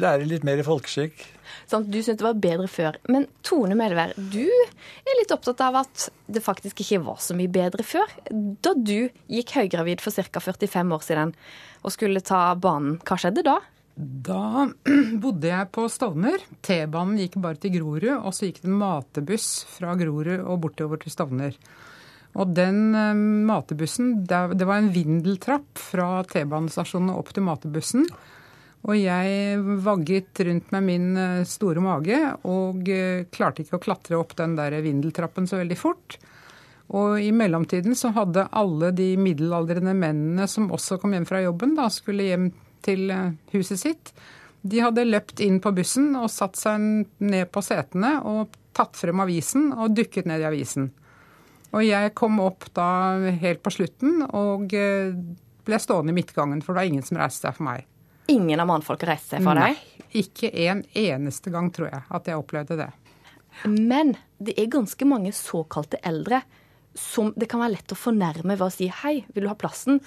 [0.00, 1.22] Lære litt mer i folkeskikk.
[1.70, 2.98] Sånn, du syntes det var bedre før.
[3.10, 7.50] Men Tone Melvær, du er litt opptatt av at det faktisk ikke var så mye
[7.52, 8.10] bedre før.
[8.30, 10.42] Da du gikk høygravid for ca.
[10.42, 11.34] 45 år siden
[11.80, 13.58] og skulle ta banen, hva skjedde da?
[14.00, 14.68] Da
[15.22, 16.42] bodde jeg på Stovner.
[16.64, 21.00] T-banen gikk bare til Grorud, og så gikk det en matebuss fra Grorud og bortover
[21.02, 21.56] til Stovner.
[22.38, 28.06] Og den eh, matebussen, det det var en vindeltrapp fra T-banestasjonen opp til matebussen.
[28.88, 34.16] Og jeg vagget rundt med min eh, store mage og eh, klarte ikke å klatre
[34.16, 36.16] opp den der vindeltrappen så veldig fort.
[36.96, 41.76] Og i mellomtiden så hadde alle de middelaldrende mennene som også kom hjem fra jobben,
[41.76, 42.48] da skulle hjem
[42.84, 44.14] til eh, huset sitt,
[44.60, 46.80] de hadde løpt inn på bussen og satt seg
[47.20, 50.90] ned på setene og tatt frem avisen og dukket ned i avisen.
[51.70, 52.90] Og jeg kom opp da
[53.40, 57.56] helt på slutten og ble stående i midtgangen, for det var ingen som reiste seg
[57.56, 57.89] for meg.
[58.30, 59.76] Ingen av mannfolka reiste seg for deg?
[59.76, 62.88] Nei, ikke en eneste gang, tror jeg, at jeg opplevde det.
[63.66, 66.42] Men det er ganske mange såkalte eldre
[66.98, 70.00] som det kan være lett å fornærme ved å si hei, vil du ha plassen?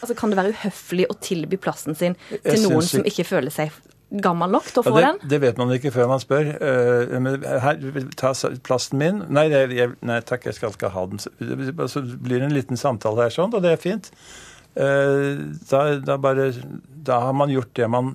[0.00, 3.52] Altså Kan det være uhøflig å tilby plassen sin til Jeg noen som ikke- føler
[3.52, 3.70] seg
[4.10, 5.28] gammel nok til å Ja, få det, den?
[5.28, 6.48] det vet man ikke før man spør.
[6.60, 7.76] Uh, men her,
[8.16, 8.32] ta
[8.64, 9.20] plassen min.
[9.28, 11.18] Nei, jeg, nei takk, jeg skal ikke ha den.
[11.18, 11.30] Så
[11.92, 14.10] så blir det en liten samtale her sånn, og det er fint.
[14.74, 16.52] Eh, da, da, bare,
[17.06, 18.14] da har man gjort det man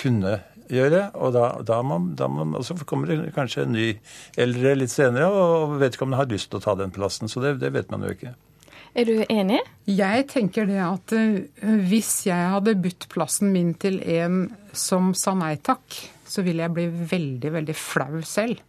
[0.00, 3.92] kunne gjøre, og da, da, man, da man, og så kommer det kanskje en ny
[4.40, 7.30] eldre litt senere, og vedkommende har lyst til å ta den plassen.
[7.30, 8.34] Så det, det vet man jo ikke.
[8.96, 9.60] Er du enig?
[9.92, 11.42] Jeg tenker det at eh,
[11.86, 14.46] hvis jeg hadde budt plassen min til en
[14.76, 18.62] som sa nei takk, så ville jeg bli veldig, veldig flau selv.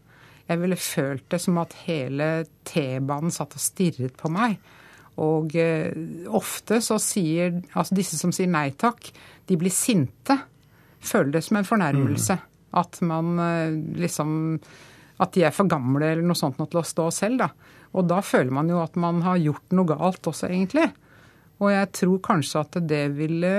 [0.48, 2.28] Jeg ville følt det som at hele
[2.68, 4.60] T-banen satt og stirret på meg.
[5.24, 5.94] Og eh,
[6.38, 9.10] ofte så sier altså disse som sier nei takk,
[9.50, 10.38] de blir sinte.
[11.02, 12.38] Føler det som en fornærmelse.
[12.78, 14.60] At man eh, liksom
[15.18, 17.48] At de er for gamle eller noe sånt nå til å stå selv, da.
[17.98, 20.92] Og da føler man jo at man har gjort noe galt også, egentlig.
[21.58, 23.52] Og jeg tror kanskje at det ville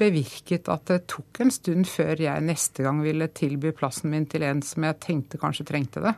[0.00, 4.46] bevirket at det tok en stund før jeg neste gang ville tilby plassen min til
[4.48, 6.14] en som jeg tenkte kanskje trengte det.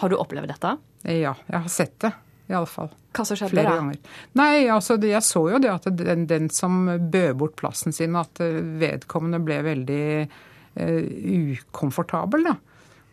[0.00, 0.72] Har du opplevd dette?
[1.04, 2.14] Ja, jeg har sett det.
[2.46, 2.92] I alle fall.
[3.16, 3.76] Hva som skjedde Flere da?
[3.80, 4.18] ganger.
[4.38, 8.38] Nei, altså jeg så jo det at den, den som bød bort plassen sin, at
[8.44, 12.56] eh, vedkommende ble veldig eh, ukomfortabel, da.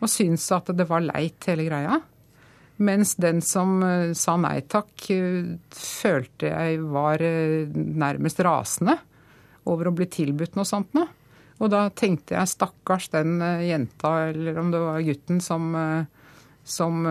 [0.04, 1.98] Og syntes at det var leit, hele greia.
[2.84, 7.22] Mens den som eh, sa nei takk, eh, følte jeg var
[7.74, 9.00] nærmest rasende
[9.70, 11.08] over å bli tilbudt noe sånt noe.
[11.62, 15.70] Og da tenkte jeg stakkars den jenta, eller om det var gutten, som,
[16.66, 17.06] som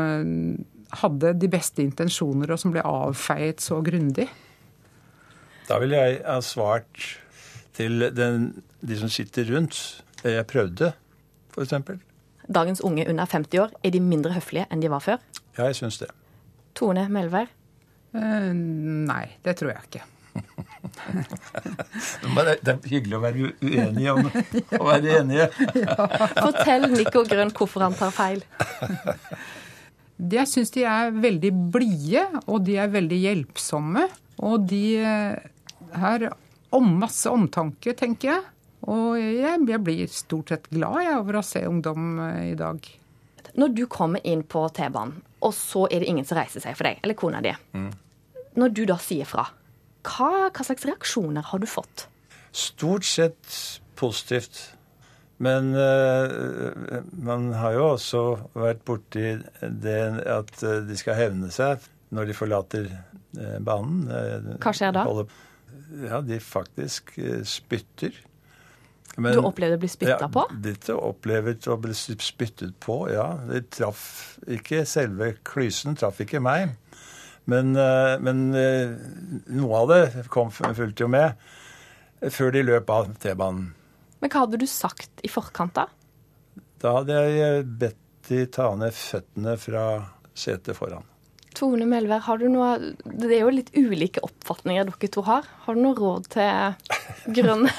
[1.01, 4.27] hadde de beste intensjoner, og som ble avfeiet så grundig.
[5.67, 7.19] Da ville jeg ha svart
[7.77, 9.75] til den, de som sitter rundt.
[10.23, 10.93] Det jeg prøvde,
[11.55, 11.73] f.eks.
[12.53, 15.17] Dagens unge under 50 år, er de mindre høflige enn de var før?
[15.57, 16.09] Ja, jeg syns det.
[16.75, 17.47] Tone Melvær?
[18.13, 20.03] Eh, nei, det tror jeg ikke.
[22.33, 24.19] Men det, det er hyggelig å være uenig uenige om
[24.79, 25.45] å være enige.
[26.43, 28.41] Fortell Nico Grønn hvorfor han tar feil.
[30.23, 34.05] De- Jeg syns de er veldig blide, og de er veldig hjelpsomme.
[34.39, 35.35] Og de eh,
[35.99, 36.27] har
[36.73, 38.43] om masse omtanke, tenker jeg.
[38.89, 42.79] Og jeg, jeg blir stort sett glad jeg, over å se ungdom eh, i dag.
[43.55, 46.87] Når du kommer inn på T-banen, og så er det ingen som reiser seg for
[46.89, 47.51] deg, eller kona di.
[48.57, 49.43] Når du da sier fra,
[50.07, 52.07] hva, hva slags reaksjoner har du fått?
[52.53, 53.59] Stort sett
[53.99, 54.71] positivt.
[55.41, 58.21] Men uh, man har jo også
[58.57, 61.81] vært borti det at de skal hevne seg
[62.13, 64.05] når de forlater uh, banen.
[64.61, 65.07] Hva skjer da?
[66.03, 67.15] Ja, de faktisk
[67.49, 68.15] spytter.
[69.13, 70.45] Men, du opplevde å bli spytta ja, på?
[70.63, 73.27] Dette opplevde å bli spyttet på, ja.
[73.49, 76.73] Det traff ikke selve klysen, traff ikke meg.
[77.45, 77.75] Men,
[78.23, 81.37] men noe av det kom, fulgte jo med
[82.31, 83.73] før de løp av T-banen.
[84.23, 85.89] Men hva hadde du sagt i forkant, da?
[86.79, 89.87] Da hadde jeg bedt de ta ned føttene fra
[90.31, 91.03] setet foran.
[91.53, 92.69] Tone Melvær, har du noe
[93.03, 95.45] Det er jo litt ulike oppfatninger dere to har.
[95.65, 97.69] Har du noe råd til grønne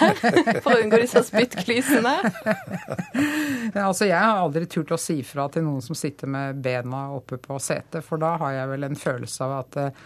[0.61, 2.15] for å unngå disse spyttklysene?
[3.75, 7.39] Altså, jeg har aldri turt å si fra til noen som sitter med bena oppe
[7.43, 10.03] på setet, for da har jeg vel en følelse av at eh,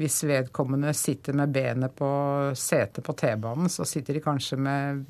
[0.00, 2.08] hvis vedkommende sitter med benet på
[2.58, 5.04] setet på T-banen, så sitter de kanskje med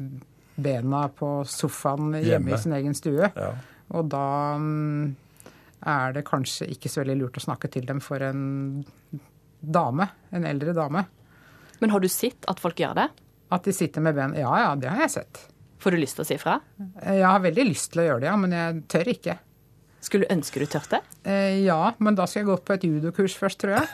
[0.54, 2.54] bena på sofaen hjemme, hjemme.
[2.54, 3.30] i sin egen stue.
[3.34, 3.50] Ja.
[3.94, 4.26] Og da
[4.60, 5.14] mm,
[5.90, 8.84] er det kanskje ikke så veldig lurt å snakke til dem for en
[9.60, 10.08] dame.
[10.34, 11.04] En eldre dame.
[11.80, 13.08] Men har du sett at folk gjør det?
[13.54, 14.36] At de sitter med ben?
[14.38, 15.42] Ja, ja, det har jeg sett.
[15.82, 16.58] Får du lyst til å si fra?
[17.02, 19.36] Jeg har veldig lyst til å gjøre det, ja, men jeg tør ikke.
[20.04, 21.00] Skulle ønske du tørte?
[21.24, 23.86] Eh, ja, men da skal jeg gå på et judokurs først, tror jeg.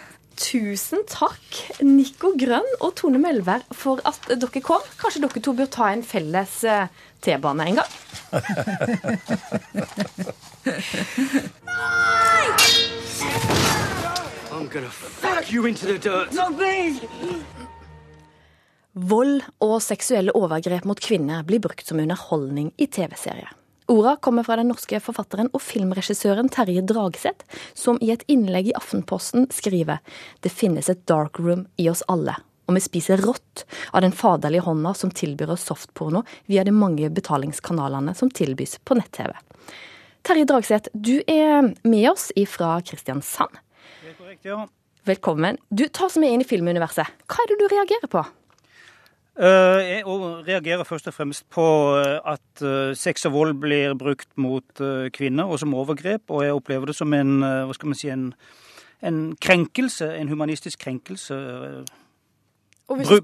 [0.40, 1.44] Tusen takk,
[1.84, 4.80] Nico Grønn og Tone Melvær, for at dere kom.
[5.00, 6.88] Kanskje dere to bør ta en felles eh,
[7.20, 7.92] T-bane en gang?
[19.10, 23.59] Vold og seksuelle overgrep mot kvinner blir brukt som underholdning i TV-serier.
[23.90, 27.42] Orda kommer fra den norske forfatteren og filmregissøren Terje Dragseth,
[27.74, 29.98] som i et innlegg i Aftenposten skriver
[30.44, 32.36] det finnes et dark room i oss alle,
[32.70, 37.10] og vi spiser rått av den faderlige hånda som tilbyr oss softporno via de mange
[37.10, 39.34] betalingskanalene som tilbys på nett-TV.
[40.22, 43.58] Terje Dragseth, du er med oss fra Kristiansand.
[44.04, 44.68] Det er korrekt, ja.
[45.08, 45.58] Velkommen.
[45.68, 47.10] Du, tar oss med inn i filmuniverset.
[47.26, 48.22] Hva er det du reagerer på?
[49.40, 50.02] Eh, jeg
[50.48, 51.64] reagerer først og fremst på
[51.96, 54.82] eh, at eh, sex og vold blir brukt mot
[55.16, 56.22] kvinner og som overgrep.
[56.28, 58.34] Og jeg opplever det som en, hva skal man si, en,
[59.00, 61.34] en krenkelse, en humanistisk krenkelse.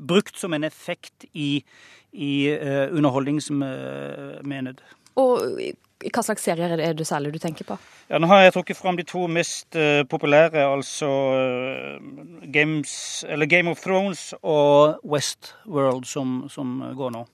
[0.08, 1.64] Brukt som en effekt i,
[2.12, 2.48] i
[2.96, 4.80] underholdningsmenet.
[5.20, 5.60] Og
[6.04, 7.76] hva slags serier er det særlig du tenker på?
[8.10, 13.70] Ja, nå har jeg trukket fram de to mest uh, populære, altså uh, Games, Game
[13.70, 17.24] of Thrones og Westworld, som, som går nå.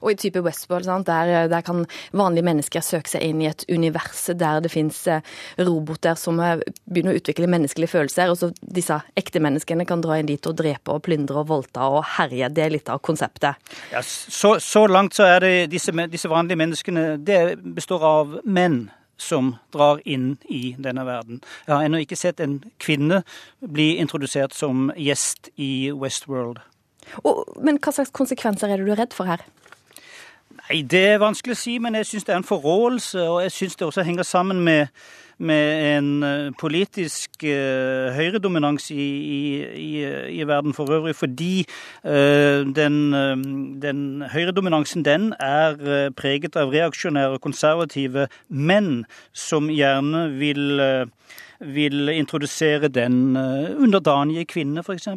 [0.00, 1.84] Og i type Westworld, der, der, kan
[2.16, 5.24] vanlige mennesker søke seg inn i et univers der det fins eh,
[5.58, 10.20] roboter som eh, begynner å utvikle menneskelige følelser, og så disse ekte menneskene kan dra
[10.20, 12.48] inn dit og drepe og plyndre og voldta og herje.
[12.54, 13.60] Det er litt av konseptet.
[13.92, 18.88] Ja, så, så langt så er det disse, disse vanlige menneskene Det består av menn
[19.20, 21.40] som drar inn i denne verden.
[21.66, 23.22] Jeg har ennå ikke sett en kvinne
[23.60, 26.62] bli introdusert som gjest i Westworld.
[27.24, 29.44] Og, men hva slags konsekvenser er det du er redd for her?
[30.70, 33.24] Nei, Det er vanskelig å si, men jeg syns det er en forrådelse.
[33.26, 34.86] Og jeg syns det også henger sammen med,
[35.42, 39.06] med en eh, politisk uh, høyredominans i,
[39.82, 39.88] i,
[40.36, 41.16] i, verden for øvrig.
[41.18, 41.64] Fordi
[42.04, 43.34] uh, den, uh,
[43.82, 50.84] den høyredominansen den er preget av reaksjonære, og konservative menn som gjerne vil
[51.60, 55.10] vil introdusere den underdanige kvinne, f.eks.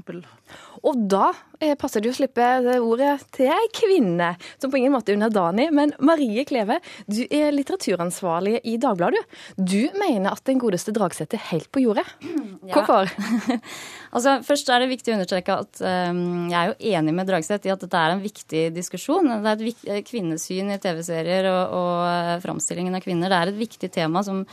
[0.83, 1.29] Og da
[1.63, 2.47] eh, passer det jo å slippe
[2.83, 5.69] ordet til ei kvinne, som på ingen måte er underdanig.
[5.75, 9.23] Men Marie Kleve, du er litteraturansvarlig i Dagbladet.
[9.55, 12.05] Du mener at den godeste Dragseth er helt på jordet.
[12.73, 13.11] Hvorfor?
[14.13, 17.65] Altså, først er det viktig å understreke at um, jeg er jo enig med Dragseth
[17.65, 19.31] i at dette er en viktig diskusjon.
[19.41, 23.31] Det er et eh, kvinnesyn i TV-serier og, og eh, framstillingen av kvinner.
[23.33, 24.43] Det er et viktig tema som,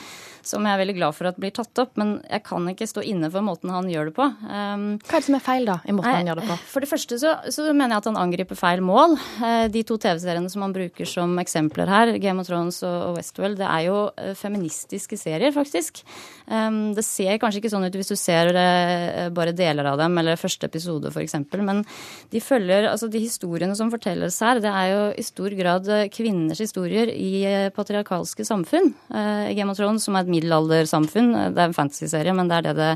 [0.41, 1.93] som, jeg er veldig glad for at blir tatt opp.
[2.01, 4.31] Men jeg kan ikke stå inne for måten han gjør det på.
[4.49, 5.77] Um, Hva er det som er feil, da?
[5.85, 6.59] i måten han gjør det på?
[6.73, 9.19] For det første så, så, mener jeg at han angriper feil mål.
[9.45, 13.61] Eh, de to TV-seriene som han bruker som eksempler her, Game of Thrones og Westworld,
[13.61, 14.01] det er jo
[14.41, 16.01] feministiske serier, faktisk.
[16.49, 20.19] Um, det ser kanskje ikke sånn ut hvis du ser det bare deler av dem,
[20.21, 21.85] eller første episode f.eks., men
[22.33, 26.61] de følger Altså, de historiene som fortelles her, det er jo i stor grad kvinners
[26.63, 28.91] historier i patriarkalske samfunn.
[29.11, 32.91] Of Thrones, som er et middelaldersamfunn, det er en fantasy-serie, men det er det det,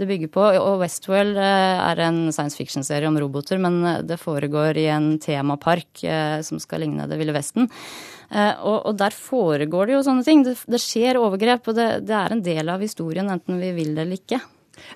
[0.00, 0.46] det bygger på.
[0.58, 6.40] Og Westworld er en science fiction-serie om roboter, men det foregår i en temapark eh,
[6.46, 7.70] som skal ligne Det ville Vesten.
[8.30, 10.44] Eh, og, og, der foregår det jo sånne ting.
[10.46, 13.94] Det, det skjer overgrep, og det, det, er en del av historien, enten vi vil
[13.94, 14.40] det eller ikke.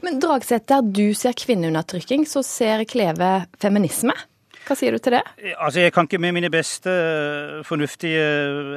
[0.02, 4.14] Men Dragseth, der du ser kvinneundertrykking, så ser Kleve feminisme.
[4.66, 5.22] Hva sier du til det?
[5.56, 6.92] Altså, Jeg kan ikke med mine beste
[7.66, 8.20] fornuftige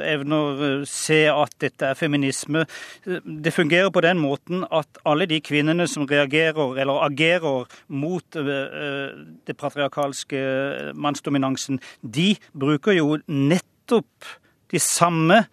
[0.08, 2.64] evner se at dette er feminisme.
[3.04, 9.56] Det fungerer på den måten at alle de kvinnene som reagerer eller agerer mot det
[9.60, 10.40] patriarkalske
[10.94, 14.32] mannsdominansen, de bruker jo nettopp
[14.72, 15.44] de samme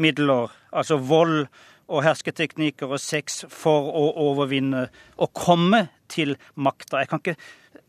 [0.00, 1.46] midler, altså vold
[1.88, 7.02] og hersketeknikker og sex, for å overvinne og komme til makta.
[7.02, 7.36] Jeg kan ikke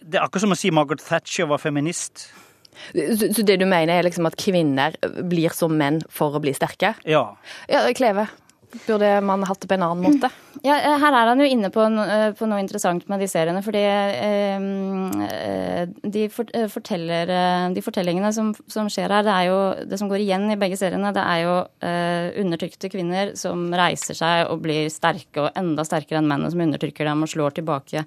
[0.05, 2.27] det er akkurat som å si Margaret Thatcher var feminist.
[2.93, 6.93] Så det du mener er liksom at kvinner blir som menn for å bli sterke?
[7.07, 7.23] Ja.
[7.71, 8.27] ja Kleve,
[8.85, 10.29] burde man hatt det på en annen måte?
[10.65, 11.83] Ja, Her er han jo inne på,
[12.39, 13.61] på noe interessant med de seriene.
[13.65, 14.65] fordi eh,
[16.01, 17.33] de, forteller,
[17.75, 19.59] de fortellingene som, som, skjer her, det er jo
[19.91, 21.55] det som går igjen i begge seriene, det er jo
[21.85, 26.63] eh, undertrykte kvinner som reiser seg og blir sterke, og enda sterkere enn mennene som
[26.65, 28.05] undertrykker dem og slår tilbake.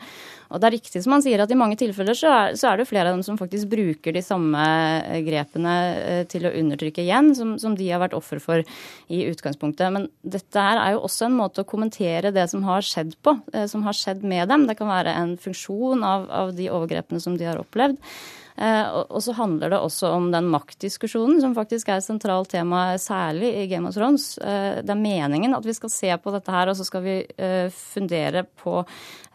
[0.49, 2.81] Og det er riktig som han sier at i mange tilfeller så er, så er
[2.81, 4.63] det flere av dem som faktisk bruker de samme
[5.03, 8.65] eh, grepene eh, til å undertrykke igjen, som, som de har vært offer for
[9.13, 9.93] i utgangspunktet.
[9.95, 13.37] Men dette her er jo også en måte å kommentere det som har skjedd på,
[13.53, 14.65] eh, som har skjedd med dem.
[14.71, 18.01] Det kan være en funksjon av, av de overgrepene som de har opplevd.
[18.59, 22.97] Eh, og så handler det også om den maktdiskusjonen, som faktisk er et sentralt tema,
[22.99, 24.33] særlig i Game of Thrones.
[24.43, 27.15] Eh, det er meningen at vi skal se på dette her, og så skal vi
[27.23, 28.81] eh, fundere på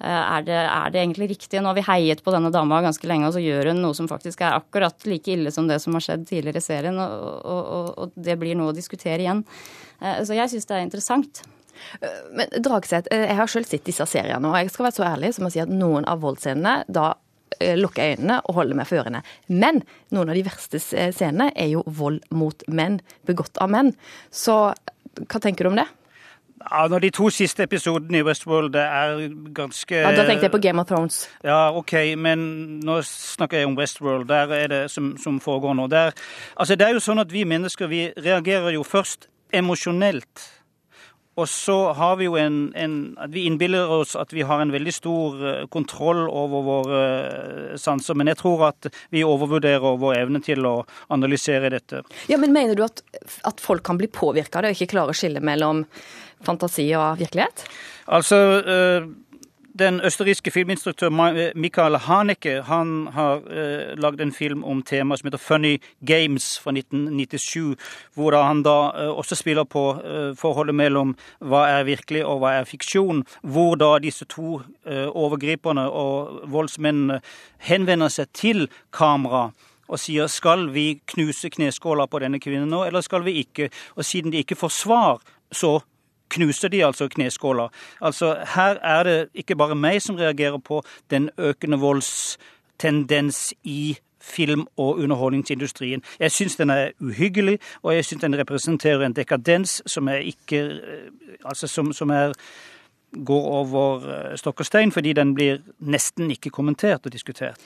[0.03, 1.61] er det, er det egentlig riktig.
[1.61, 4.09] Nå har vi heiet på denne dama ganske lenge, og så gjør hun noe som
[4.11, 7.91] faktisk er akkurat like ille som det som har skjedd tidligere i serien, og, og,
[8.03, 9.45] og det blir noe å diskutere igjen.
[10.28, 11.43] Så jeg syns det er interessant.
[12.36, 15.47] Men Dragseth, jeg har selv sett disse seriene, og jeg skal være så ærlig som
[15.47, 17.13] å si at noen av voldsscenene da
[17.80, 19.24] lukke øynene og holde meg for ørene.
[19.49, 19.84] Men
[20.14, 23.93] noen av de verste scenene er jo vold mot menn, begått av menn.
[24.32, 25.89] Så hva tenker du om det?
[26.64, 29.26] Ja, når De to siste episodene i Westworld er
[29.56, 31.28] ganske Ja, Da tenkte jeg på Game of Thrones.
[31.43, 34.30] Ja, OK, men nå snakker jeg om Westworld.
[34.30, 35.89] Der er det som, som foregår nå.
[35.91, 36.14] Der,
[36.56, 40.47] altså, det er jo sånn at Vi mennesker vi reagerer jo først emosjonelt
[41.36, 44.73] og så har vi jo en, en, at Vi innbiller oss at vi har en
[44.73, 48.17] veldig stor eh, kontroll over våre eh, sanser.
[48.19, 50.75] Men jeg tror at vi overvurderer vår evne til å
[51.13, 52.03] analysere dette.
[52.29, 53.01] Ja, Men mener du at,
[53.49, 55.88] at folk kan bli påvirka av det og ikke klare å skille mellom
[56.45, 57.65] fantasi og virkelighet?
[58.13, 59.09] Altså, øh,
[59.80, 61.09] den østerrikske filminstruktør
[61.55, 65.74] Michael Haneke han har eh, lagd en film om temaet som heter Funny
[66.05, 67.76] Games fra 1997,
[68.13, 72.53] hvor han da eh, også spiller på eh, forholdet mellom hva er virkelig og hva
[72.59, 77.21] er fiksjon, hvor da disse to eh, overgriperne og voldsmennene
[77.65, 79.49] henvender seg til kamera
[79.93, 83.69] og sier skal vi knuse kneskåla på denne kvinnen nå, eller skal vi ikke?
[83.97, 85.19] Og siden de ikke får svar,
[85.51, 85.80] så
[86.36, 87.69] knuser de altså kneskåler.
[88.01, 94.67] Altså, her er det ikke bare meg som reagerer på den økende voldstendens i film-
[94.77, 96.03] og underholdningsindustrien.
[96.19, 100.61] Jeg syns den er uhyggelig, og jeg syns den representerer en dekadens som er ikke
[100.61, 101.09] eh,
[101.45, 102.31] Altså som, som er
[103.25, 107.59] går over eh, stokk og stein, fordi den blir nesten ikke kommentert og diskutert.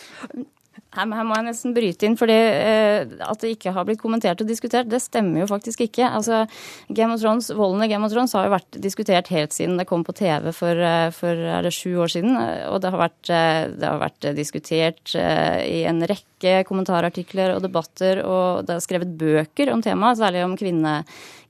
[0.97, 4.41] Her, her, må jeg nesten bryte inn, fordi eh, at det ikke har blitt kommentert
[4.41, 6.09] og diskutert, det stemmer jo faktisk ikke.
[6.09, 6.43] Altså,
[6.89, 9.87] Game of Thrones, Volden i Game of Thrones har jo vært diskutert helt siden det
[9.89, 12.33] kom på TV for, eh, for er det sju år siden.
[12.71, 17.63] Og det har vært, eh, det har vært diskutert eh, i en rekke kommentarartikler og
[17.65, 20.99] debatter, og det er skrevet bøker om temaet, særlig om kvinne,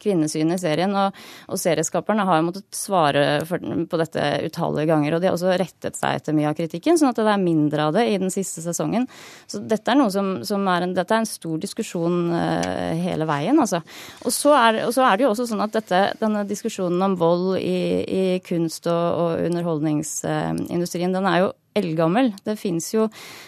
[0.01, 0.93] kvinnesyn i serien.
[0.97, 1.17] Og,
[1.51, 5.15] og serieskaperne har jo måttet svare for, på dette utallige ganger.
[5.15, 7.89] Og de har også rettet seg etter mye av kritikken, sånn at det er mindre
[7.89, 9.07] av det i den siste sesongen.
[9.49, 13.27] Så dette er noe som, som er, en, dette er en stor diskusjon uh, hele
[13.29, 13.83] veien, altså.
[14.25, 17.17] Og så, er, og så, er, det jo også sånn at dette, denne diskusjonen om
[17.19, 22.33] vold i, i kunst- og, og underholdningsindustrien, den er jo eldgammel.
[22.45, 23.07] Det fins jo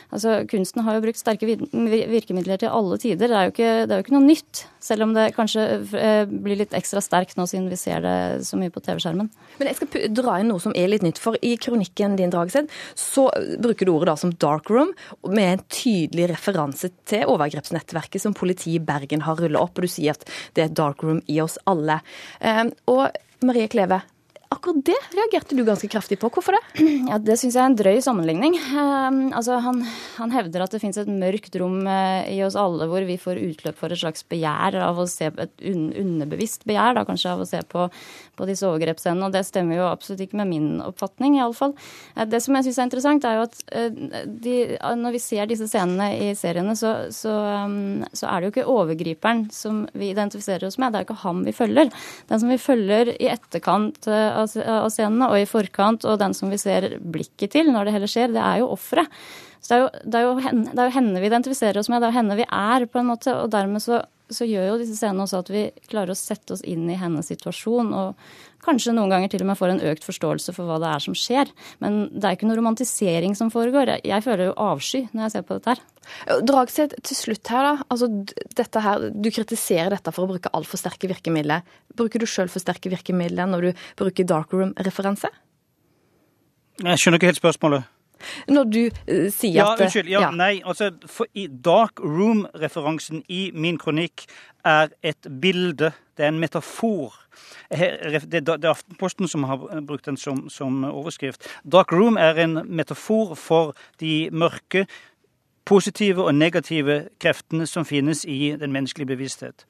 [0.09, 3.29] Altså, kunsten har jo brukt sterke virkemidler til alle tider.
[3.29, 4.63] Det er, jo ikke, er jo ikke noe nytt.
[4.81, 5.65] Selv om det kanskje
[5.99, 8.15] eh, blir litt ekstra sterkt nå siden vi ser det
[8.47, 9.29] så mye på TV-skjermen.
[9.59, 11.21] Men jeg skal dra inn noe som er litt nytt.
[11.21, 13.27] For i kronikken din, Dragseth, så
[13.61, 14.95] bruker du ordet da som dark room,
[15.29, 19.77] med en tydelig referanse til overgrepsnettverket som politiet i Bergen har rullet opp.
[19.77, 20.25] Og du sier at
[20.57, 22.01] det er dark room i oss alle.
[22.41, 23.13] Ehm, og
[23.45, 24.01] Marie Kleve,
[24.49, 26.29] Akkurat det reagerte du ganske kraftig på.
[26.33, 26.61] Hvorfor det?
[27.09, 28.55] Ja, Det syns jeg er en drøy sammenligning.
[28.57, 29.83] Uh, altså, han,
[30.17, 33.37] han, hevder at det finnes et mørkt rom uh, i oss alle hvor vi får
[33.45, 37.43] utløp for et slags begjær av å se Et un underbevisst begjær, da kanskje, av
[37.43, 37.85] å se på,
[38.39, 39.27] på disse overgrepsscenene.
[39.29, 41.75] Og det stemmer jo absolutt ikke med min oppfatning, iallfall.
[42.17, 44.55] Uh, det som jeg syns er interessant, er jo at uh, de,
[45.03, 47.35] når vi ser disse scenene i seriene, så, så,
[47.69, 50.89] um, så, er det jo ikke overgriperen som vi identifiserer oss med.
[50.89, 51.93] Det er jo ikke ham vi følger.
[52.33, 56.51] Den som vi følger i etterkant av, av scenene og i forkant, og den som
[56.51, 59.11] vi ser blikket til når det heller skjer, det er jo offeret.
[59.59, 61.89] Så det er jo, det, er jo henne, det er jo henne vi identifiserer oss
[61.91, 63.33] med, det er jo henne vi er, på en måte.
[63.35, 63.99] Og dermed så,
[64.33, 67.27] så gjør jo disse scenene også at vi klarer å sette oss inn i hennes
[67.31, 67.89] situasjon.
[67.97, 71.03] Og kanskje noen ganger til og med får en økt forståelse for hva det er
[71.05, 71.51] som skjer.
[71.83, 73.95] Men det er ikke noe romantisering som foregår.
[73.95, 75.83] Jeg, jeg føler jo avsky når jeg ser på dette her.
[76.49, 77.89] Dragseth, til slutt her, da.
[77.89, 78.09] Altså,
[78.61, 81.65] dette her, du kritiserer dette for å bruke altfor sterke virkemidler.
[81.97, 85.31] Bruker du sjøl for sterke virkemidler når du bruker darkroom-referanse?
[86.79, 87.98] Jeg skjønner ikke helt spørsmålet.
[88.47, 90.11] Når du uh, sier ja, at Unnskyld.
[90.11, 90.31] Ja, ja.
[90.35, 90.91] Nei, altså
[91.33, 94.25] i Dark Room-referansen i min kronikk
[94.67, 95.91] er et bilde.
[96.17, 97.15] Det er en metafor.
[97.71, 101.47] Det er Aftenposten som har brukt den som, som overskrift.
[101.63, 104.85] Dark Room er en metafor for de mørke,
[105.69, 109.65] positive og negative kreftene som finnes i den menneskelige bevissthet.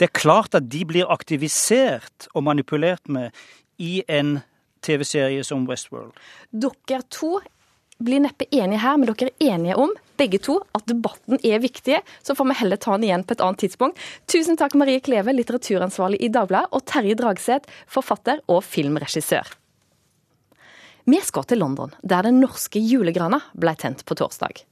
[0.00, 3.30] Det er klart at de blir aktivisert og manipulert med
[3.78, 4.38] i en
[4.84, 6.12] TV-serie som Westworld.
[6.52, 7.38] Dere to
[7.98, 12.00] blir neppe enige her, men dere er enige om begge to at debatten er viktig.
[12.22, 14.00] Så får vi heller ta den igjen på et annet tidspunkt.
[14.30, 19.54] Tusen takk Marie Kleve, litteraturansvarlig i Dagbladet, og Terje Dragseth, forfatter og filmregissør.
[21.04, 24.64] Vi skal til London, der den norske julegrana ble tent på torsdag.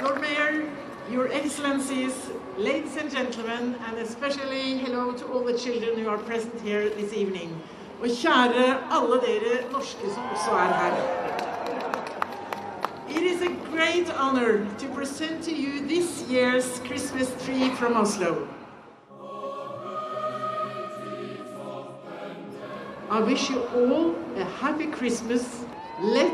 [0.00, 0.60] Lord Mayor,
[1.10, 2.14] Your Excellencies,
[2.56, 7.12] ladies and gentlemen, and especially hello to all the children who are present here this
[7.12, 7.60] evening.
[8.00, 10.94] Og kjære alle dere norske som også er her.
[13.08, 18.46] It is a great honor to present to you this year's Christmas tree from Oslo.
[23.10, 25.64] I wish you all a happy Christmas.
[26.00, 26.30] Let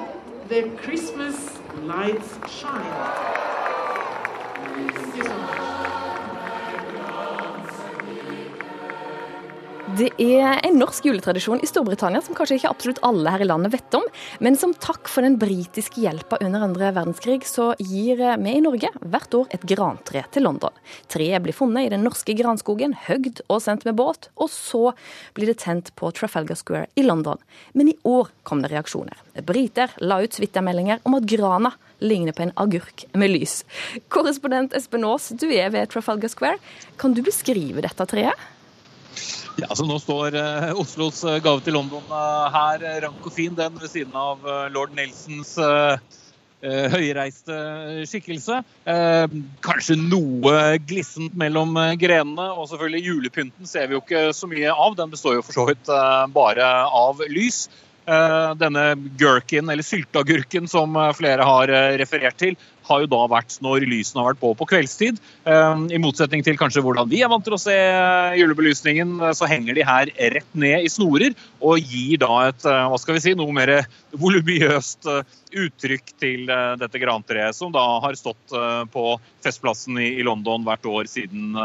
[0.51, 3.36] the Christmas lights shine.
[5.19, 5.76] Thank you
[9.97, 13.73] Det er en norsk juletradisjon i Storbritannia som kanskje ikke absolutt alle her i landet
[13.73, 14.03] vet om.
[14.45, 18.91] Men som takk for den britiske hjelpa under andre verdenskrig, så gir vi i Norge
[19.01, 20.75] hvert år et grantre til London.
[21.09, 24.91] Treet blir funnet i den norske granskogen, høgd og sendt med båt, og så
[25.39, 27.41] blir det tent på Trafalgar Square i London.
[27.73, 29.23] Men i år kom det reaksjoner.
[29.49, 31.73] Briter la ut twittermeldinger om at grana
[32.05, 33.63] ligner på en agurk med lys.
[34.13, 36.61] Korrespondent Espen Aas, du er ved Trafalgar Square.
[37.01, 38.45] Kan du beskrive dette treet?
[39.57, 43.55] Ja, så Nå står eh, Oslos uh, gave til London eh, her, rank og fin,
[43.57, 45.57] den ved siden av lord Nelsons
[46.67, 47.57] høyreiste
[48.09, 48.57] skikkelse.
[49.63, 50.55] kanskje noe
[50.89, 54.97] glissent mellom grenene, og selvfølgelig julepynten ser vi jo ikke så mye av.
[54.99, 55.93] Den består jo for så vidt
[56.35, 57.67] bare av lys.
[58.07, 58.85] Denne
[59.19, 62.55] gurken, eller sylteagurken som flere har referert til,
[62.87, 65.19] har jo da vært når lysene har vært på på kveldstid.
[65.47, 67.75] I motsetning til kanskje hvordan vi er vant til å se
[68.39, 73.17] julebelysningen, så henger de her rett ned i snorer og gir da et hva skal
[73.17, 73.73] vi si, noe mer
[74.17, 75.09] volumiøst
[75.57, 76.47] uttrykk til
[76.79, 78.55] dette grantreet, som da har stått
[78.93, 79.07] på
[79.45, 81.59] Festplassen i London hvert år siden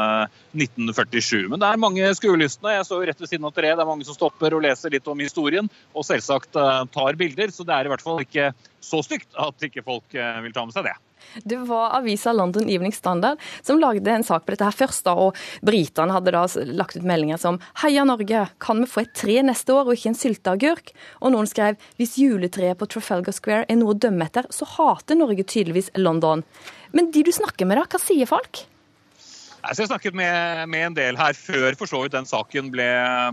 [0.57, 1.47] 1947.
[1.51, 2.75] Men det er mange skuelystne.
[2.77, 3.77] Jeg står jo rett ved siden av treet.
[3.77, 7.51] Det er mange som stopper og leser litt om historien, og selvsagt tar bilder.
[7.51, 8.51] Så det er i hvert fall ikke
[8.81, 10.97] så stygt at ikke folk vil ta med seg det.
[11.43, 15.03] Det var avisa London Evening Standard som lagde en sak på dette her først.
[15.05, 19.13] da, og Britene hadde da lagt ut meldinger som 'Heia Norge, kan vi få et
[19.15, 23.65] tre neste år og ikke en sylteagurk?' Og noen skrev 'Hvis juletreet på Trafalgar Square
[23.69, 26.43] er noe å dømme etter, så hater Norge tydeligvis London'.
[26.93, 28.65] Men de du snakker med, da, hva sier folk?
[29.61, 32.87] Jeg har snakket med, med, en del her før for så vidt den saken ble,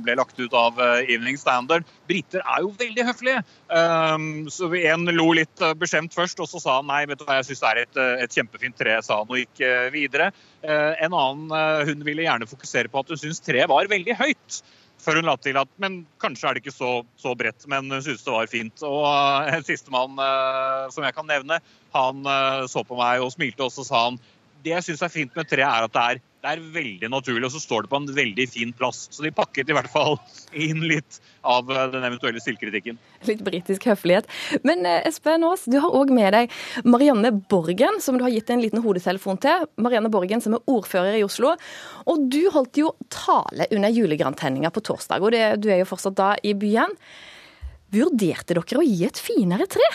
[0.04, 1.88] ble lagt ut av uh, Evening Standard.
[2.10, 3.40] Briter er jo veldig høflige.
[3.72, 7.24] Um, så En lo litt uh, beskjemt først, og så sa han nei, vet du
[7.24, 9.64] hva, jeg syns det er et, uh, et, kjempefint tre, sa han og gikk
[9.94, 10.30] videre.
[10.68, 14.60] en annen hun ville gjerne fokusere på at hun syntes treet var veldig høyt.
[15.00, 18.02] Før hun la til at men kanskje er det ikke så, så bredt, men hun
[18.02, 18.82] syntes det var fint.
[18.84, 19.06] Og
[19.48, 20.18] en sistemann
[20.92, 21.60] som jeg kan nevne,
[21.94, 22.26] han
[22.68, 24.18] så på meg og smilte, og sa han
[24.64, 27.44] det jeg syns er fint med treet, er at det er, det er, veldig naturlig,
[27.46, 29.04] og så står det på en veldig fin plass.
[29.14, 30.18] Så de pakket i hvert fall
[30.52, 32.98] inn litt av eh, den eventuelle stilkritikken.
[33.28, 34.28] Litt britisk høflighet.
[34.66, 38.52] Men eh, Espen Aas, du har òg med deg Marianne Borgen, som du har gitt
[38.54, 39.66] en liten hodetelefon til.
[39.80, 41.54] Marianne Borgen som er ordfører i Oslo.
[42.10, 46.18] Og du holdt jo tale under julegrantenninga på torsdag, og det, du er jo fortsatt
[46.18, 46.94] da i byen.
[47.94, 49.90] Vurderte dere å gi et finere tre?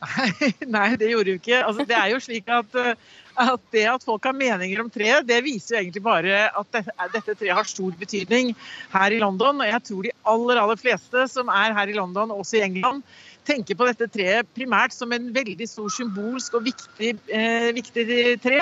[0.00, 1.60] Nei, det gjorde vi ikke.
[1.64, 2.94] Altså, det er jo slik at, eh,
[3.40, 6.78] at, det at folk har meninger om treet, det viser jo egentlig bare at
[7.14, 8.52] dette, treet har stor betydning
[8.92, 9.62] her i London.
[9.62, 13.02] Og jeg tror de aller, aller fleste som er her i London, også i England,
[13.48, 18.06] tenker på dette treet primært som en veldig stor symbolsk og viktig, eh, viktig
[18.44, 18.60] tre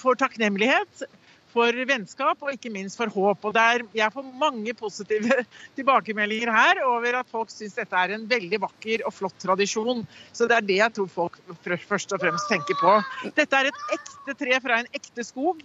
[0.00, 1.06] for takknemlighet
[1.58, 3.48] for vennskap og ikke minst for håp.
[3.48, 5.42] Og der Jeg får mange positive
[5.78, 10.04] tilbakemeldinger her over at folk syns dette er en veldig vakker og flott tradisjon.
[10.32, 11.40] Så det er det jeg tror folk
[11.88, 12.94] først og fremst tenker på.
[13.34, 15.62] Dette er et ekte tre fra en ekte skog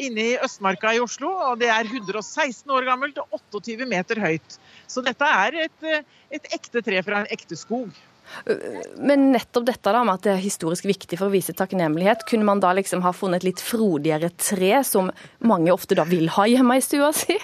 [0.00, 1.32] inne i Østmarka i Oslo.
[1.50, 4.58] og Det er 116 år gammelt og 28 meter høyt.
[4.86, 5.92] Så dette er et,
[6.30, 7.90] et ekte tre fra en ekte skog.
[8.98, 12.48] Men nettopp dette da med at det er historisk viktig for å vise takknemlighet, kunne
[12.48, 15.10] man da liksom ha funnet et litt frodigere tre, som
[15.44, 17.38] mange ofte da vil ha hjemme i stua si?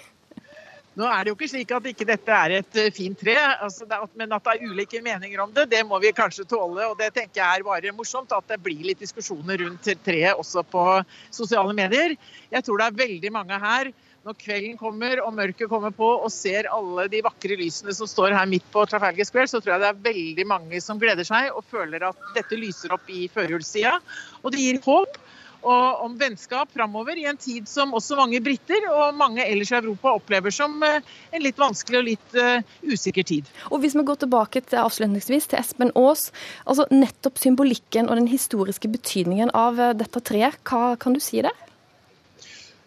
[0.98, 3.86] Nå er det jo ikke slik at ikke dette er et eh, fint tre, altså
[4.18, 6.88] men at det er ulike meninger om det, det må vi kanskje tåle.
[6.88, 10.64] og Det tenker jeg er bare morsomt, at det blir litt diskusjoner rundt treet også
[10.66, 10.84] på
[11.30, 12.16] sosiale medier.
[12.50, 13.92] Jeg tror det er veldig mange her
[14.28, 18.36] når kvelden kommer og mørket kommer på og ser alle de vakre lysene som står
[18.36, 21.48] her midt på Trafalgar Square, så tror jeg det er veldig mange som gleder seg
[21.54, 23.96] og føler at dette lyser opp i førjulstida.
[24.42, 25.16] Og det gir håp
[25.58, 29.78] og om vennskap framover i en tid som også mange briter og mange ellers i
[29.80, 31.00] Europa opplever som eh,
[31.34, 33.48] en litt vanskelig og litt uh, usikker tid.
[33.72, 36.28] Og Hvis vi går tilbake til avslutningsvis til Espen Aas,
[36.62, 41.42] altså nettopp symbolikken og den historiske betydningen av eh, dette treet, hva kan du si
[41.42, 41.54] det?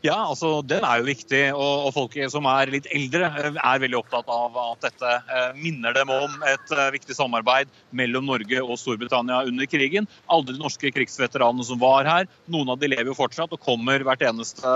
[0.01, 1.41] Ja, altså den er jo viktig.
[1.53, 5.51] Og, og folk som er litt eldre, eh, er veldig opptatt av at dette eh,
[5.61, 10.09] minner dem om et eh, viktig samarbeid mellom Norge og Storbritannia under krigen.
[10.25, 14.01] Alle de norske krigsveteranene som var her, noen av de lever jo fortsatt og kommer
[14.07, 14.73] hvert eneste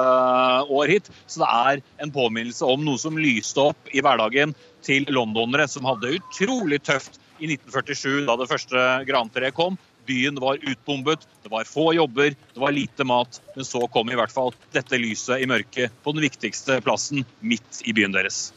[0.69, 1.09] år hit.
[1.25, 4.53] Så det er en påminnelse om noe som lyste opp i hverdagen
[4.85, 9.73] til londonere som hadde utrolig tøft i 1947, da det første grantreet kom.
[10.05, 13.41] Byen var utbombet, det var få jobber, det var lite mat.
[13.55, 17.81] Men så kom i hvert fall dette lyset i mørket på den viktigste plassen midt
[17.85, 18.47] i byen deres.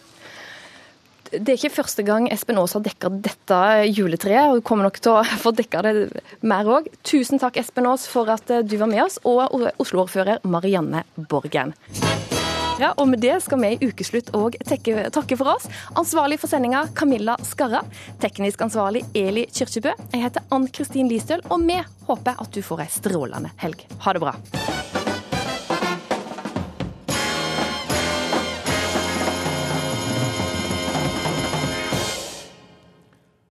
[1.29, 3.59] Det er ikke første gang Espen Aas har dekka dette
[3.91, 5.95] juletreet, og kommer nok til å få dekka det
[6.41, 6.89] mer òg.
[7.05, 11.77] Tusen takk, Espen Aas, for at du var med oss, og Oslo-ordfører Marianne Borgen.
[12.79, 15.67] Ja, og med det skal vi i ukeslutt òg takke for oss.
[15.99, 17.83] Ansvarlig for sendinga Camilla Skarra.
[18.23, 19.97] Teknisk ansvarlig Eli Kyrkjebø.
[20.15, 23.83] Jeg heter Ann Kristin Listøl, og vi håper at du får ei strålende helg.
[24.07, 24.37] Ha det bra.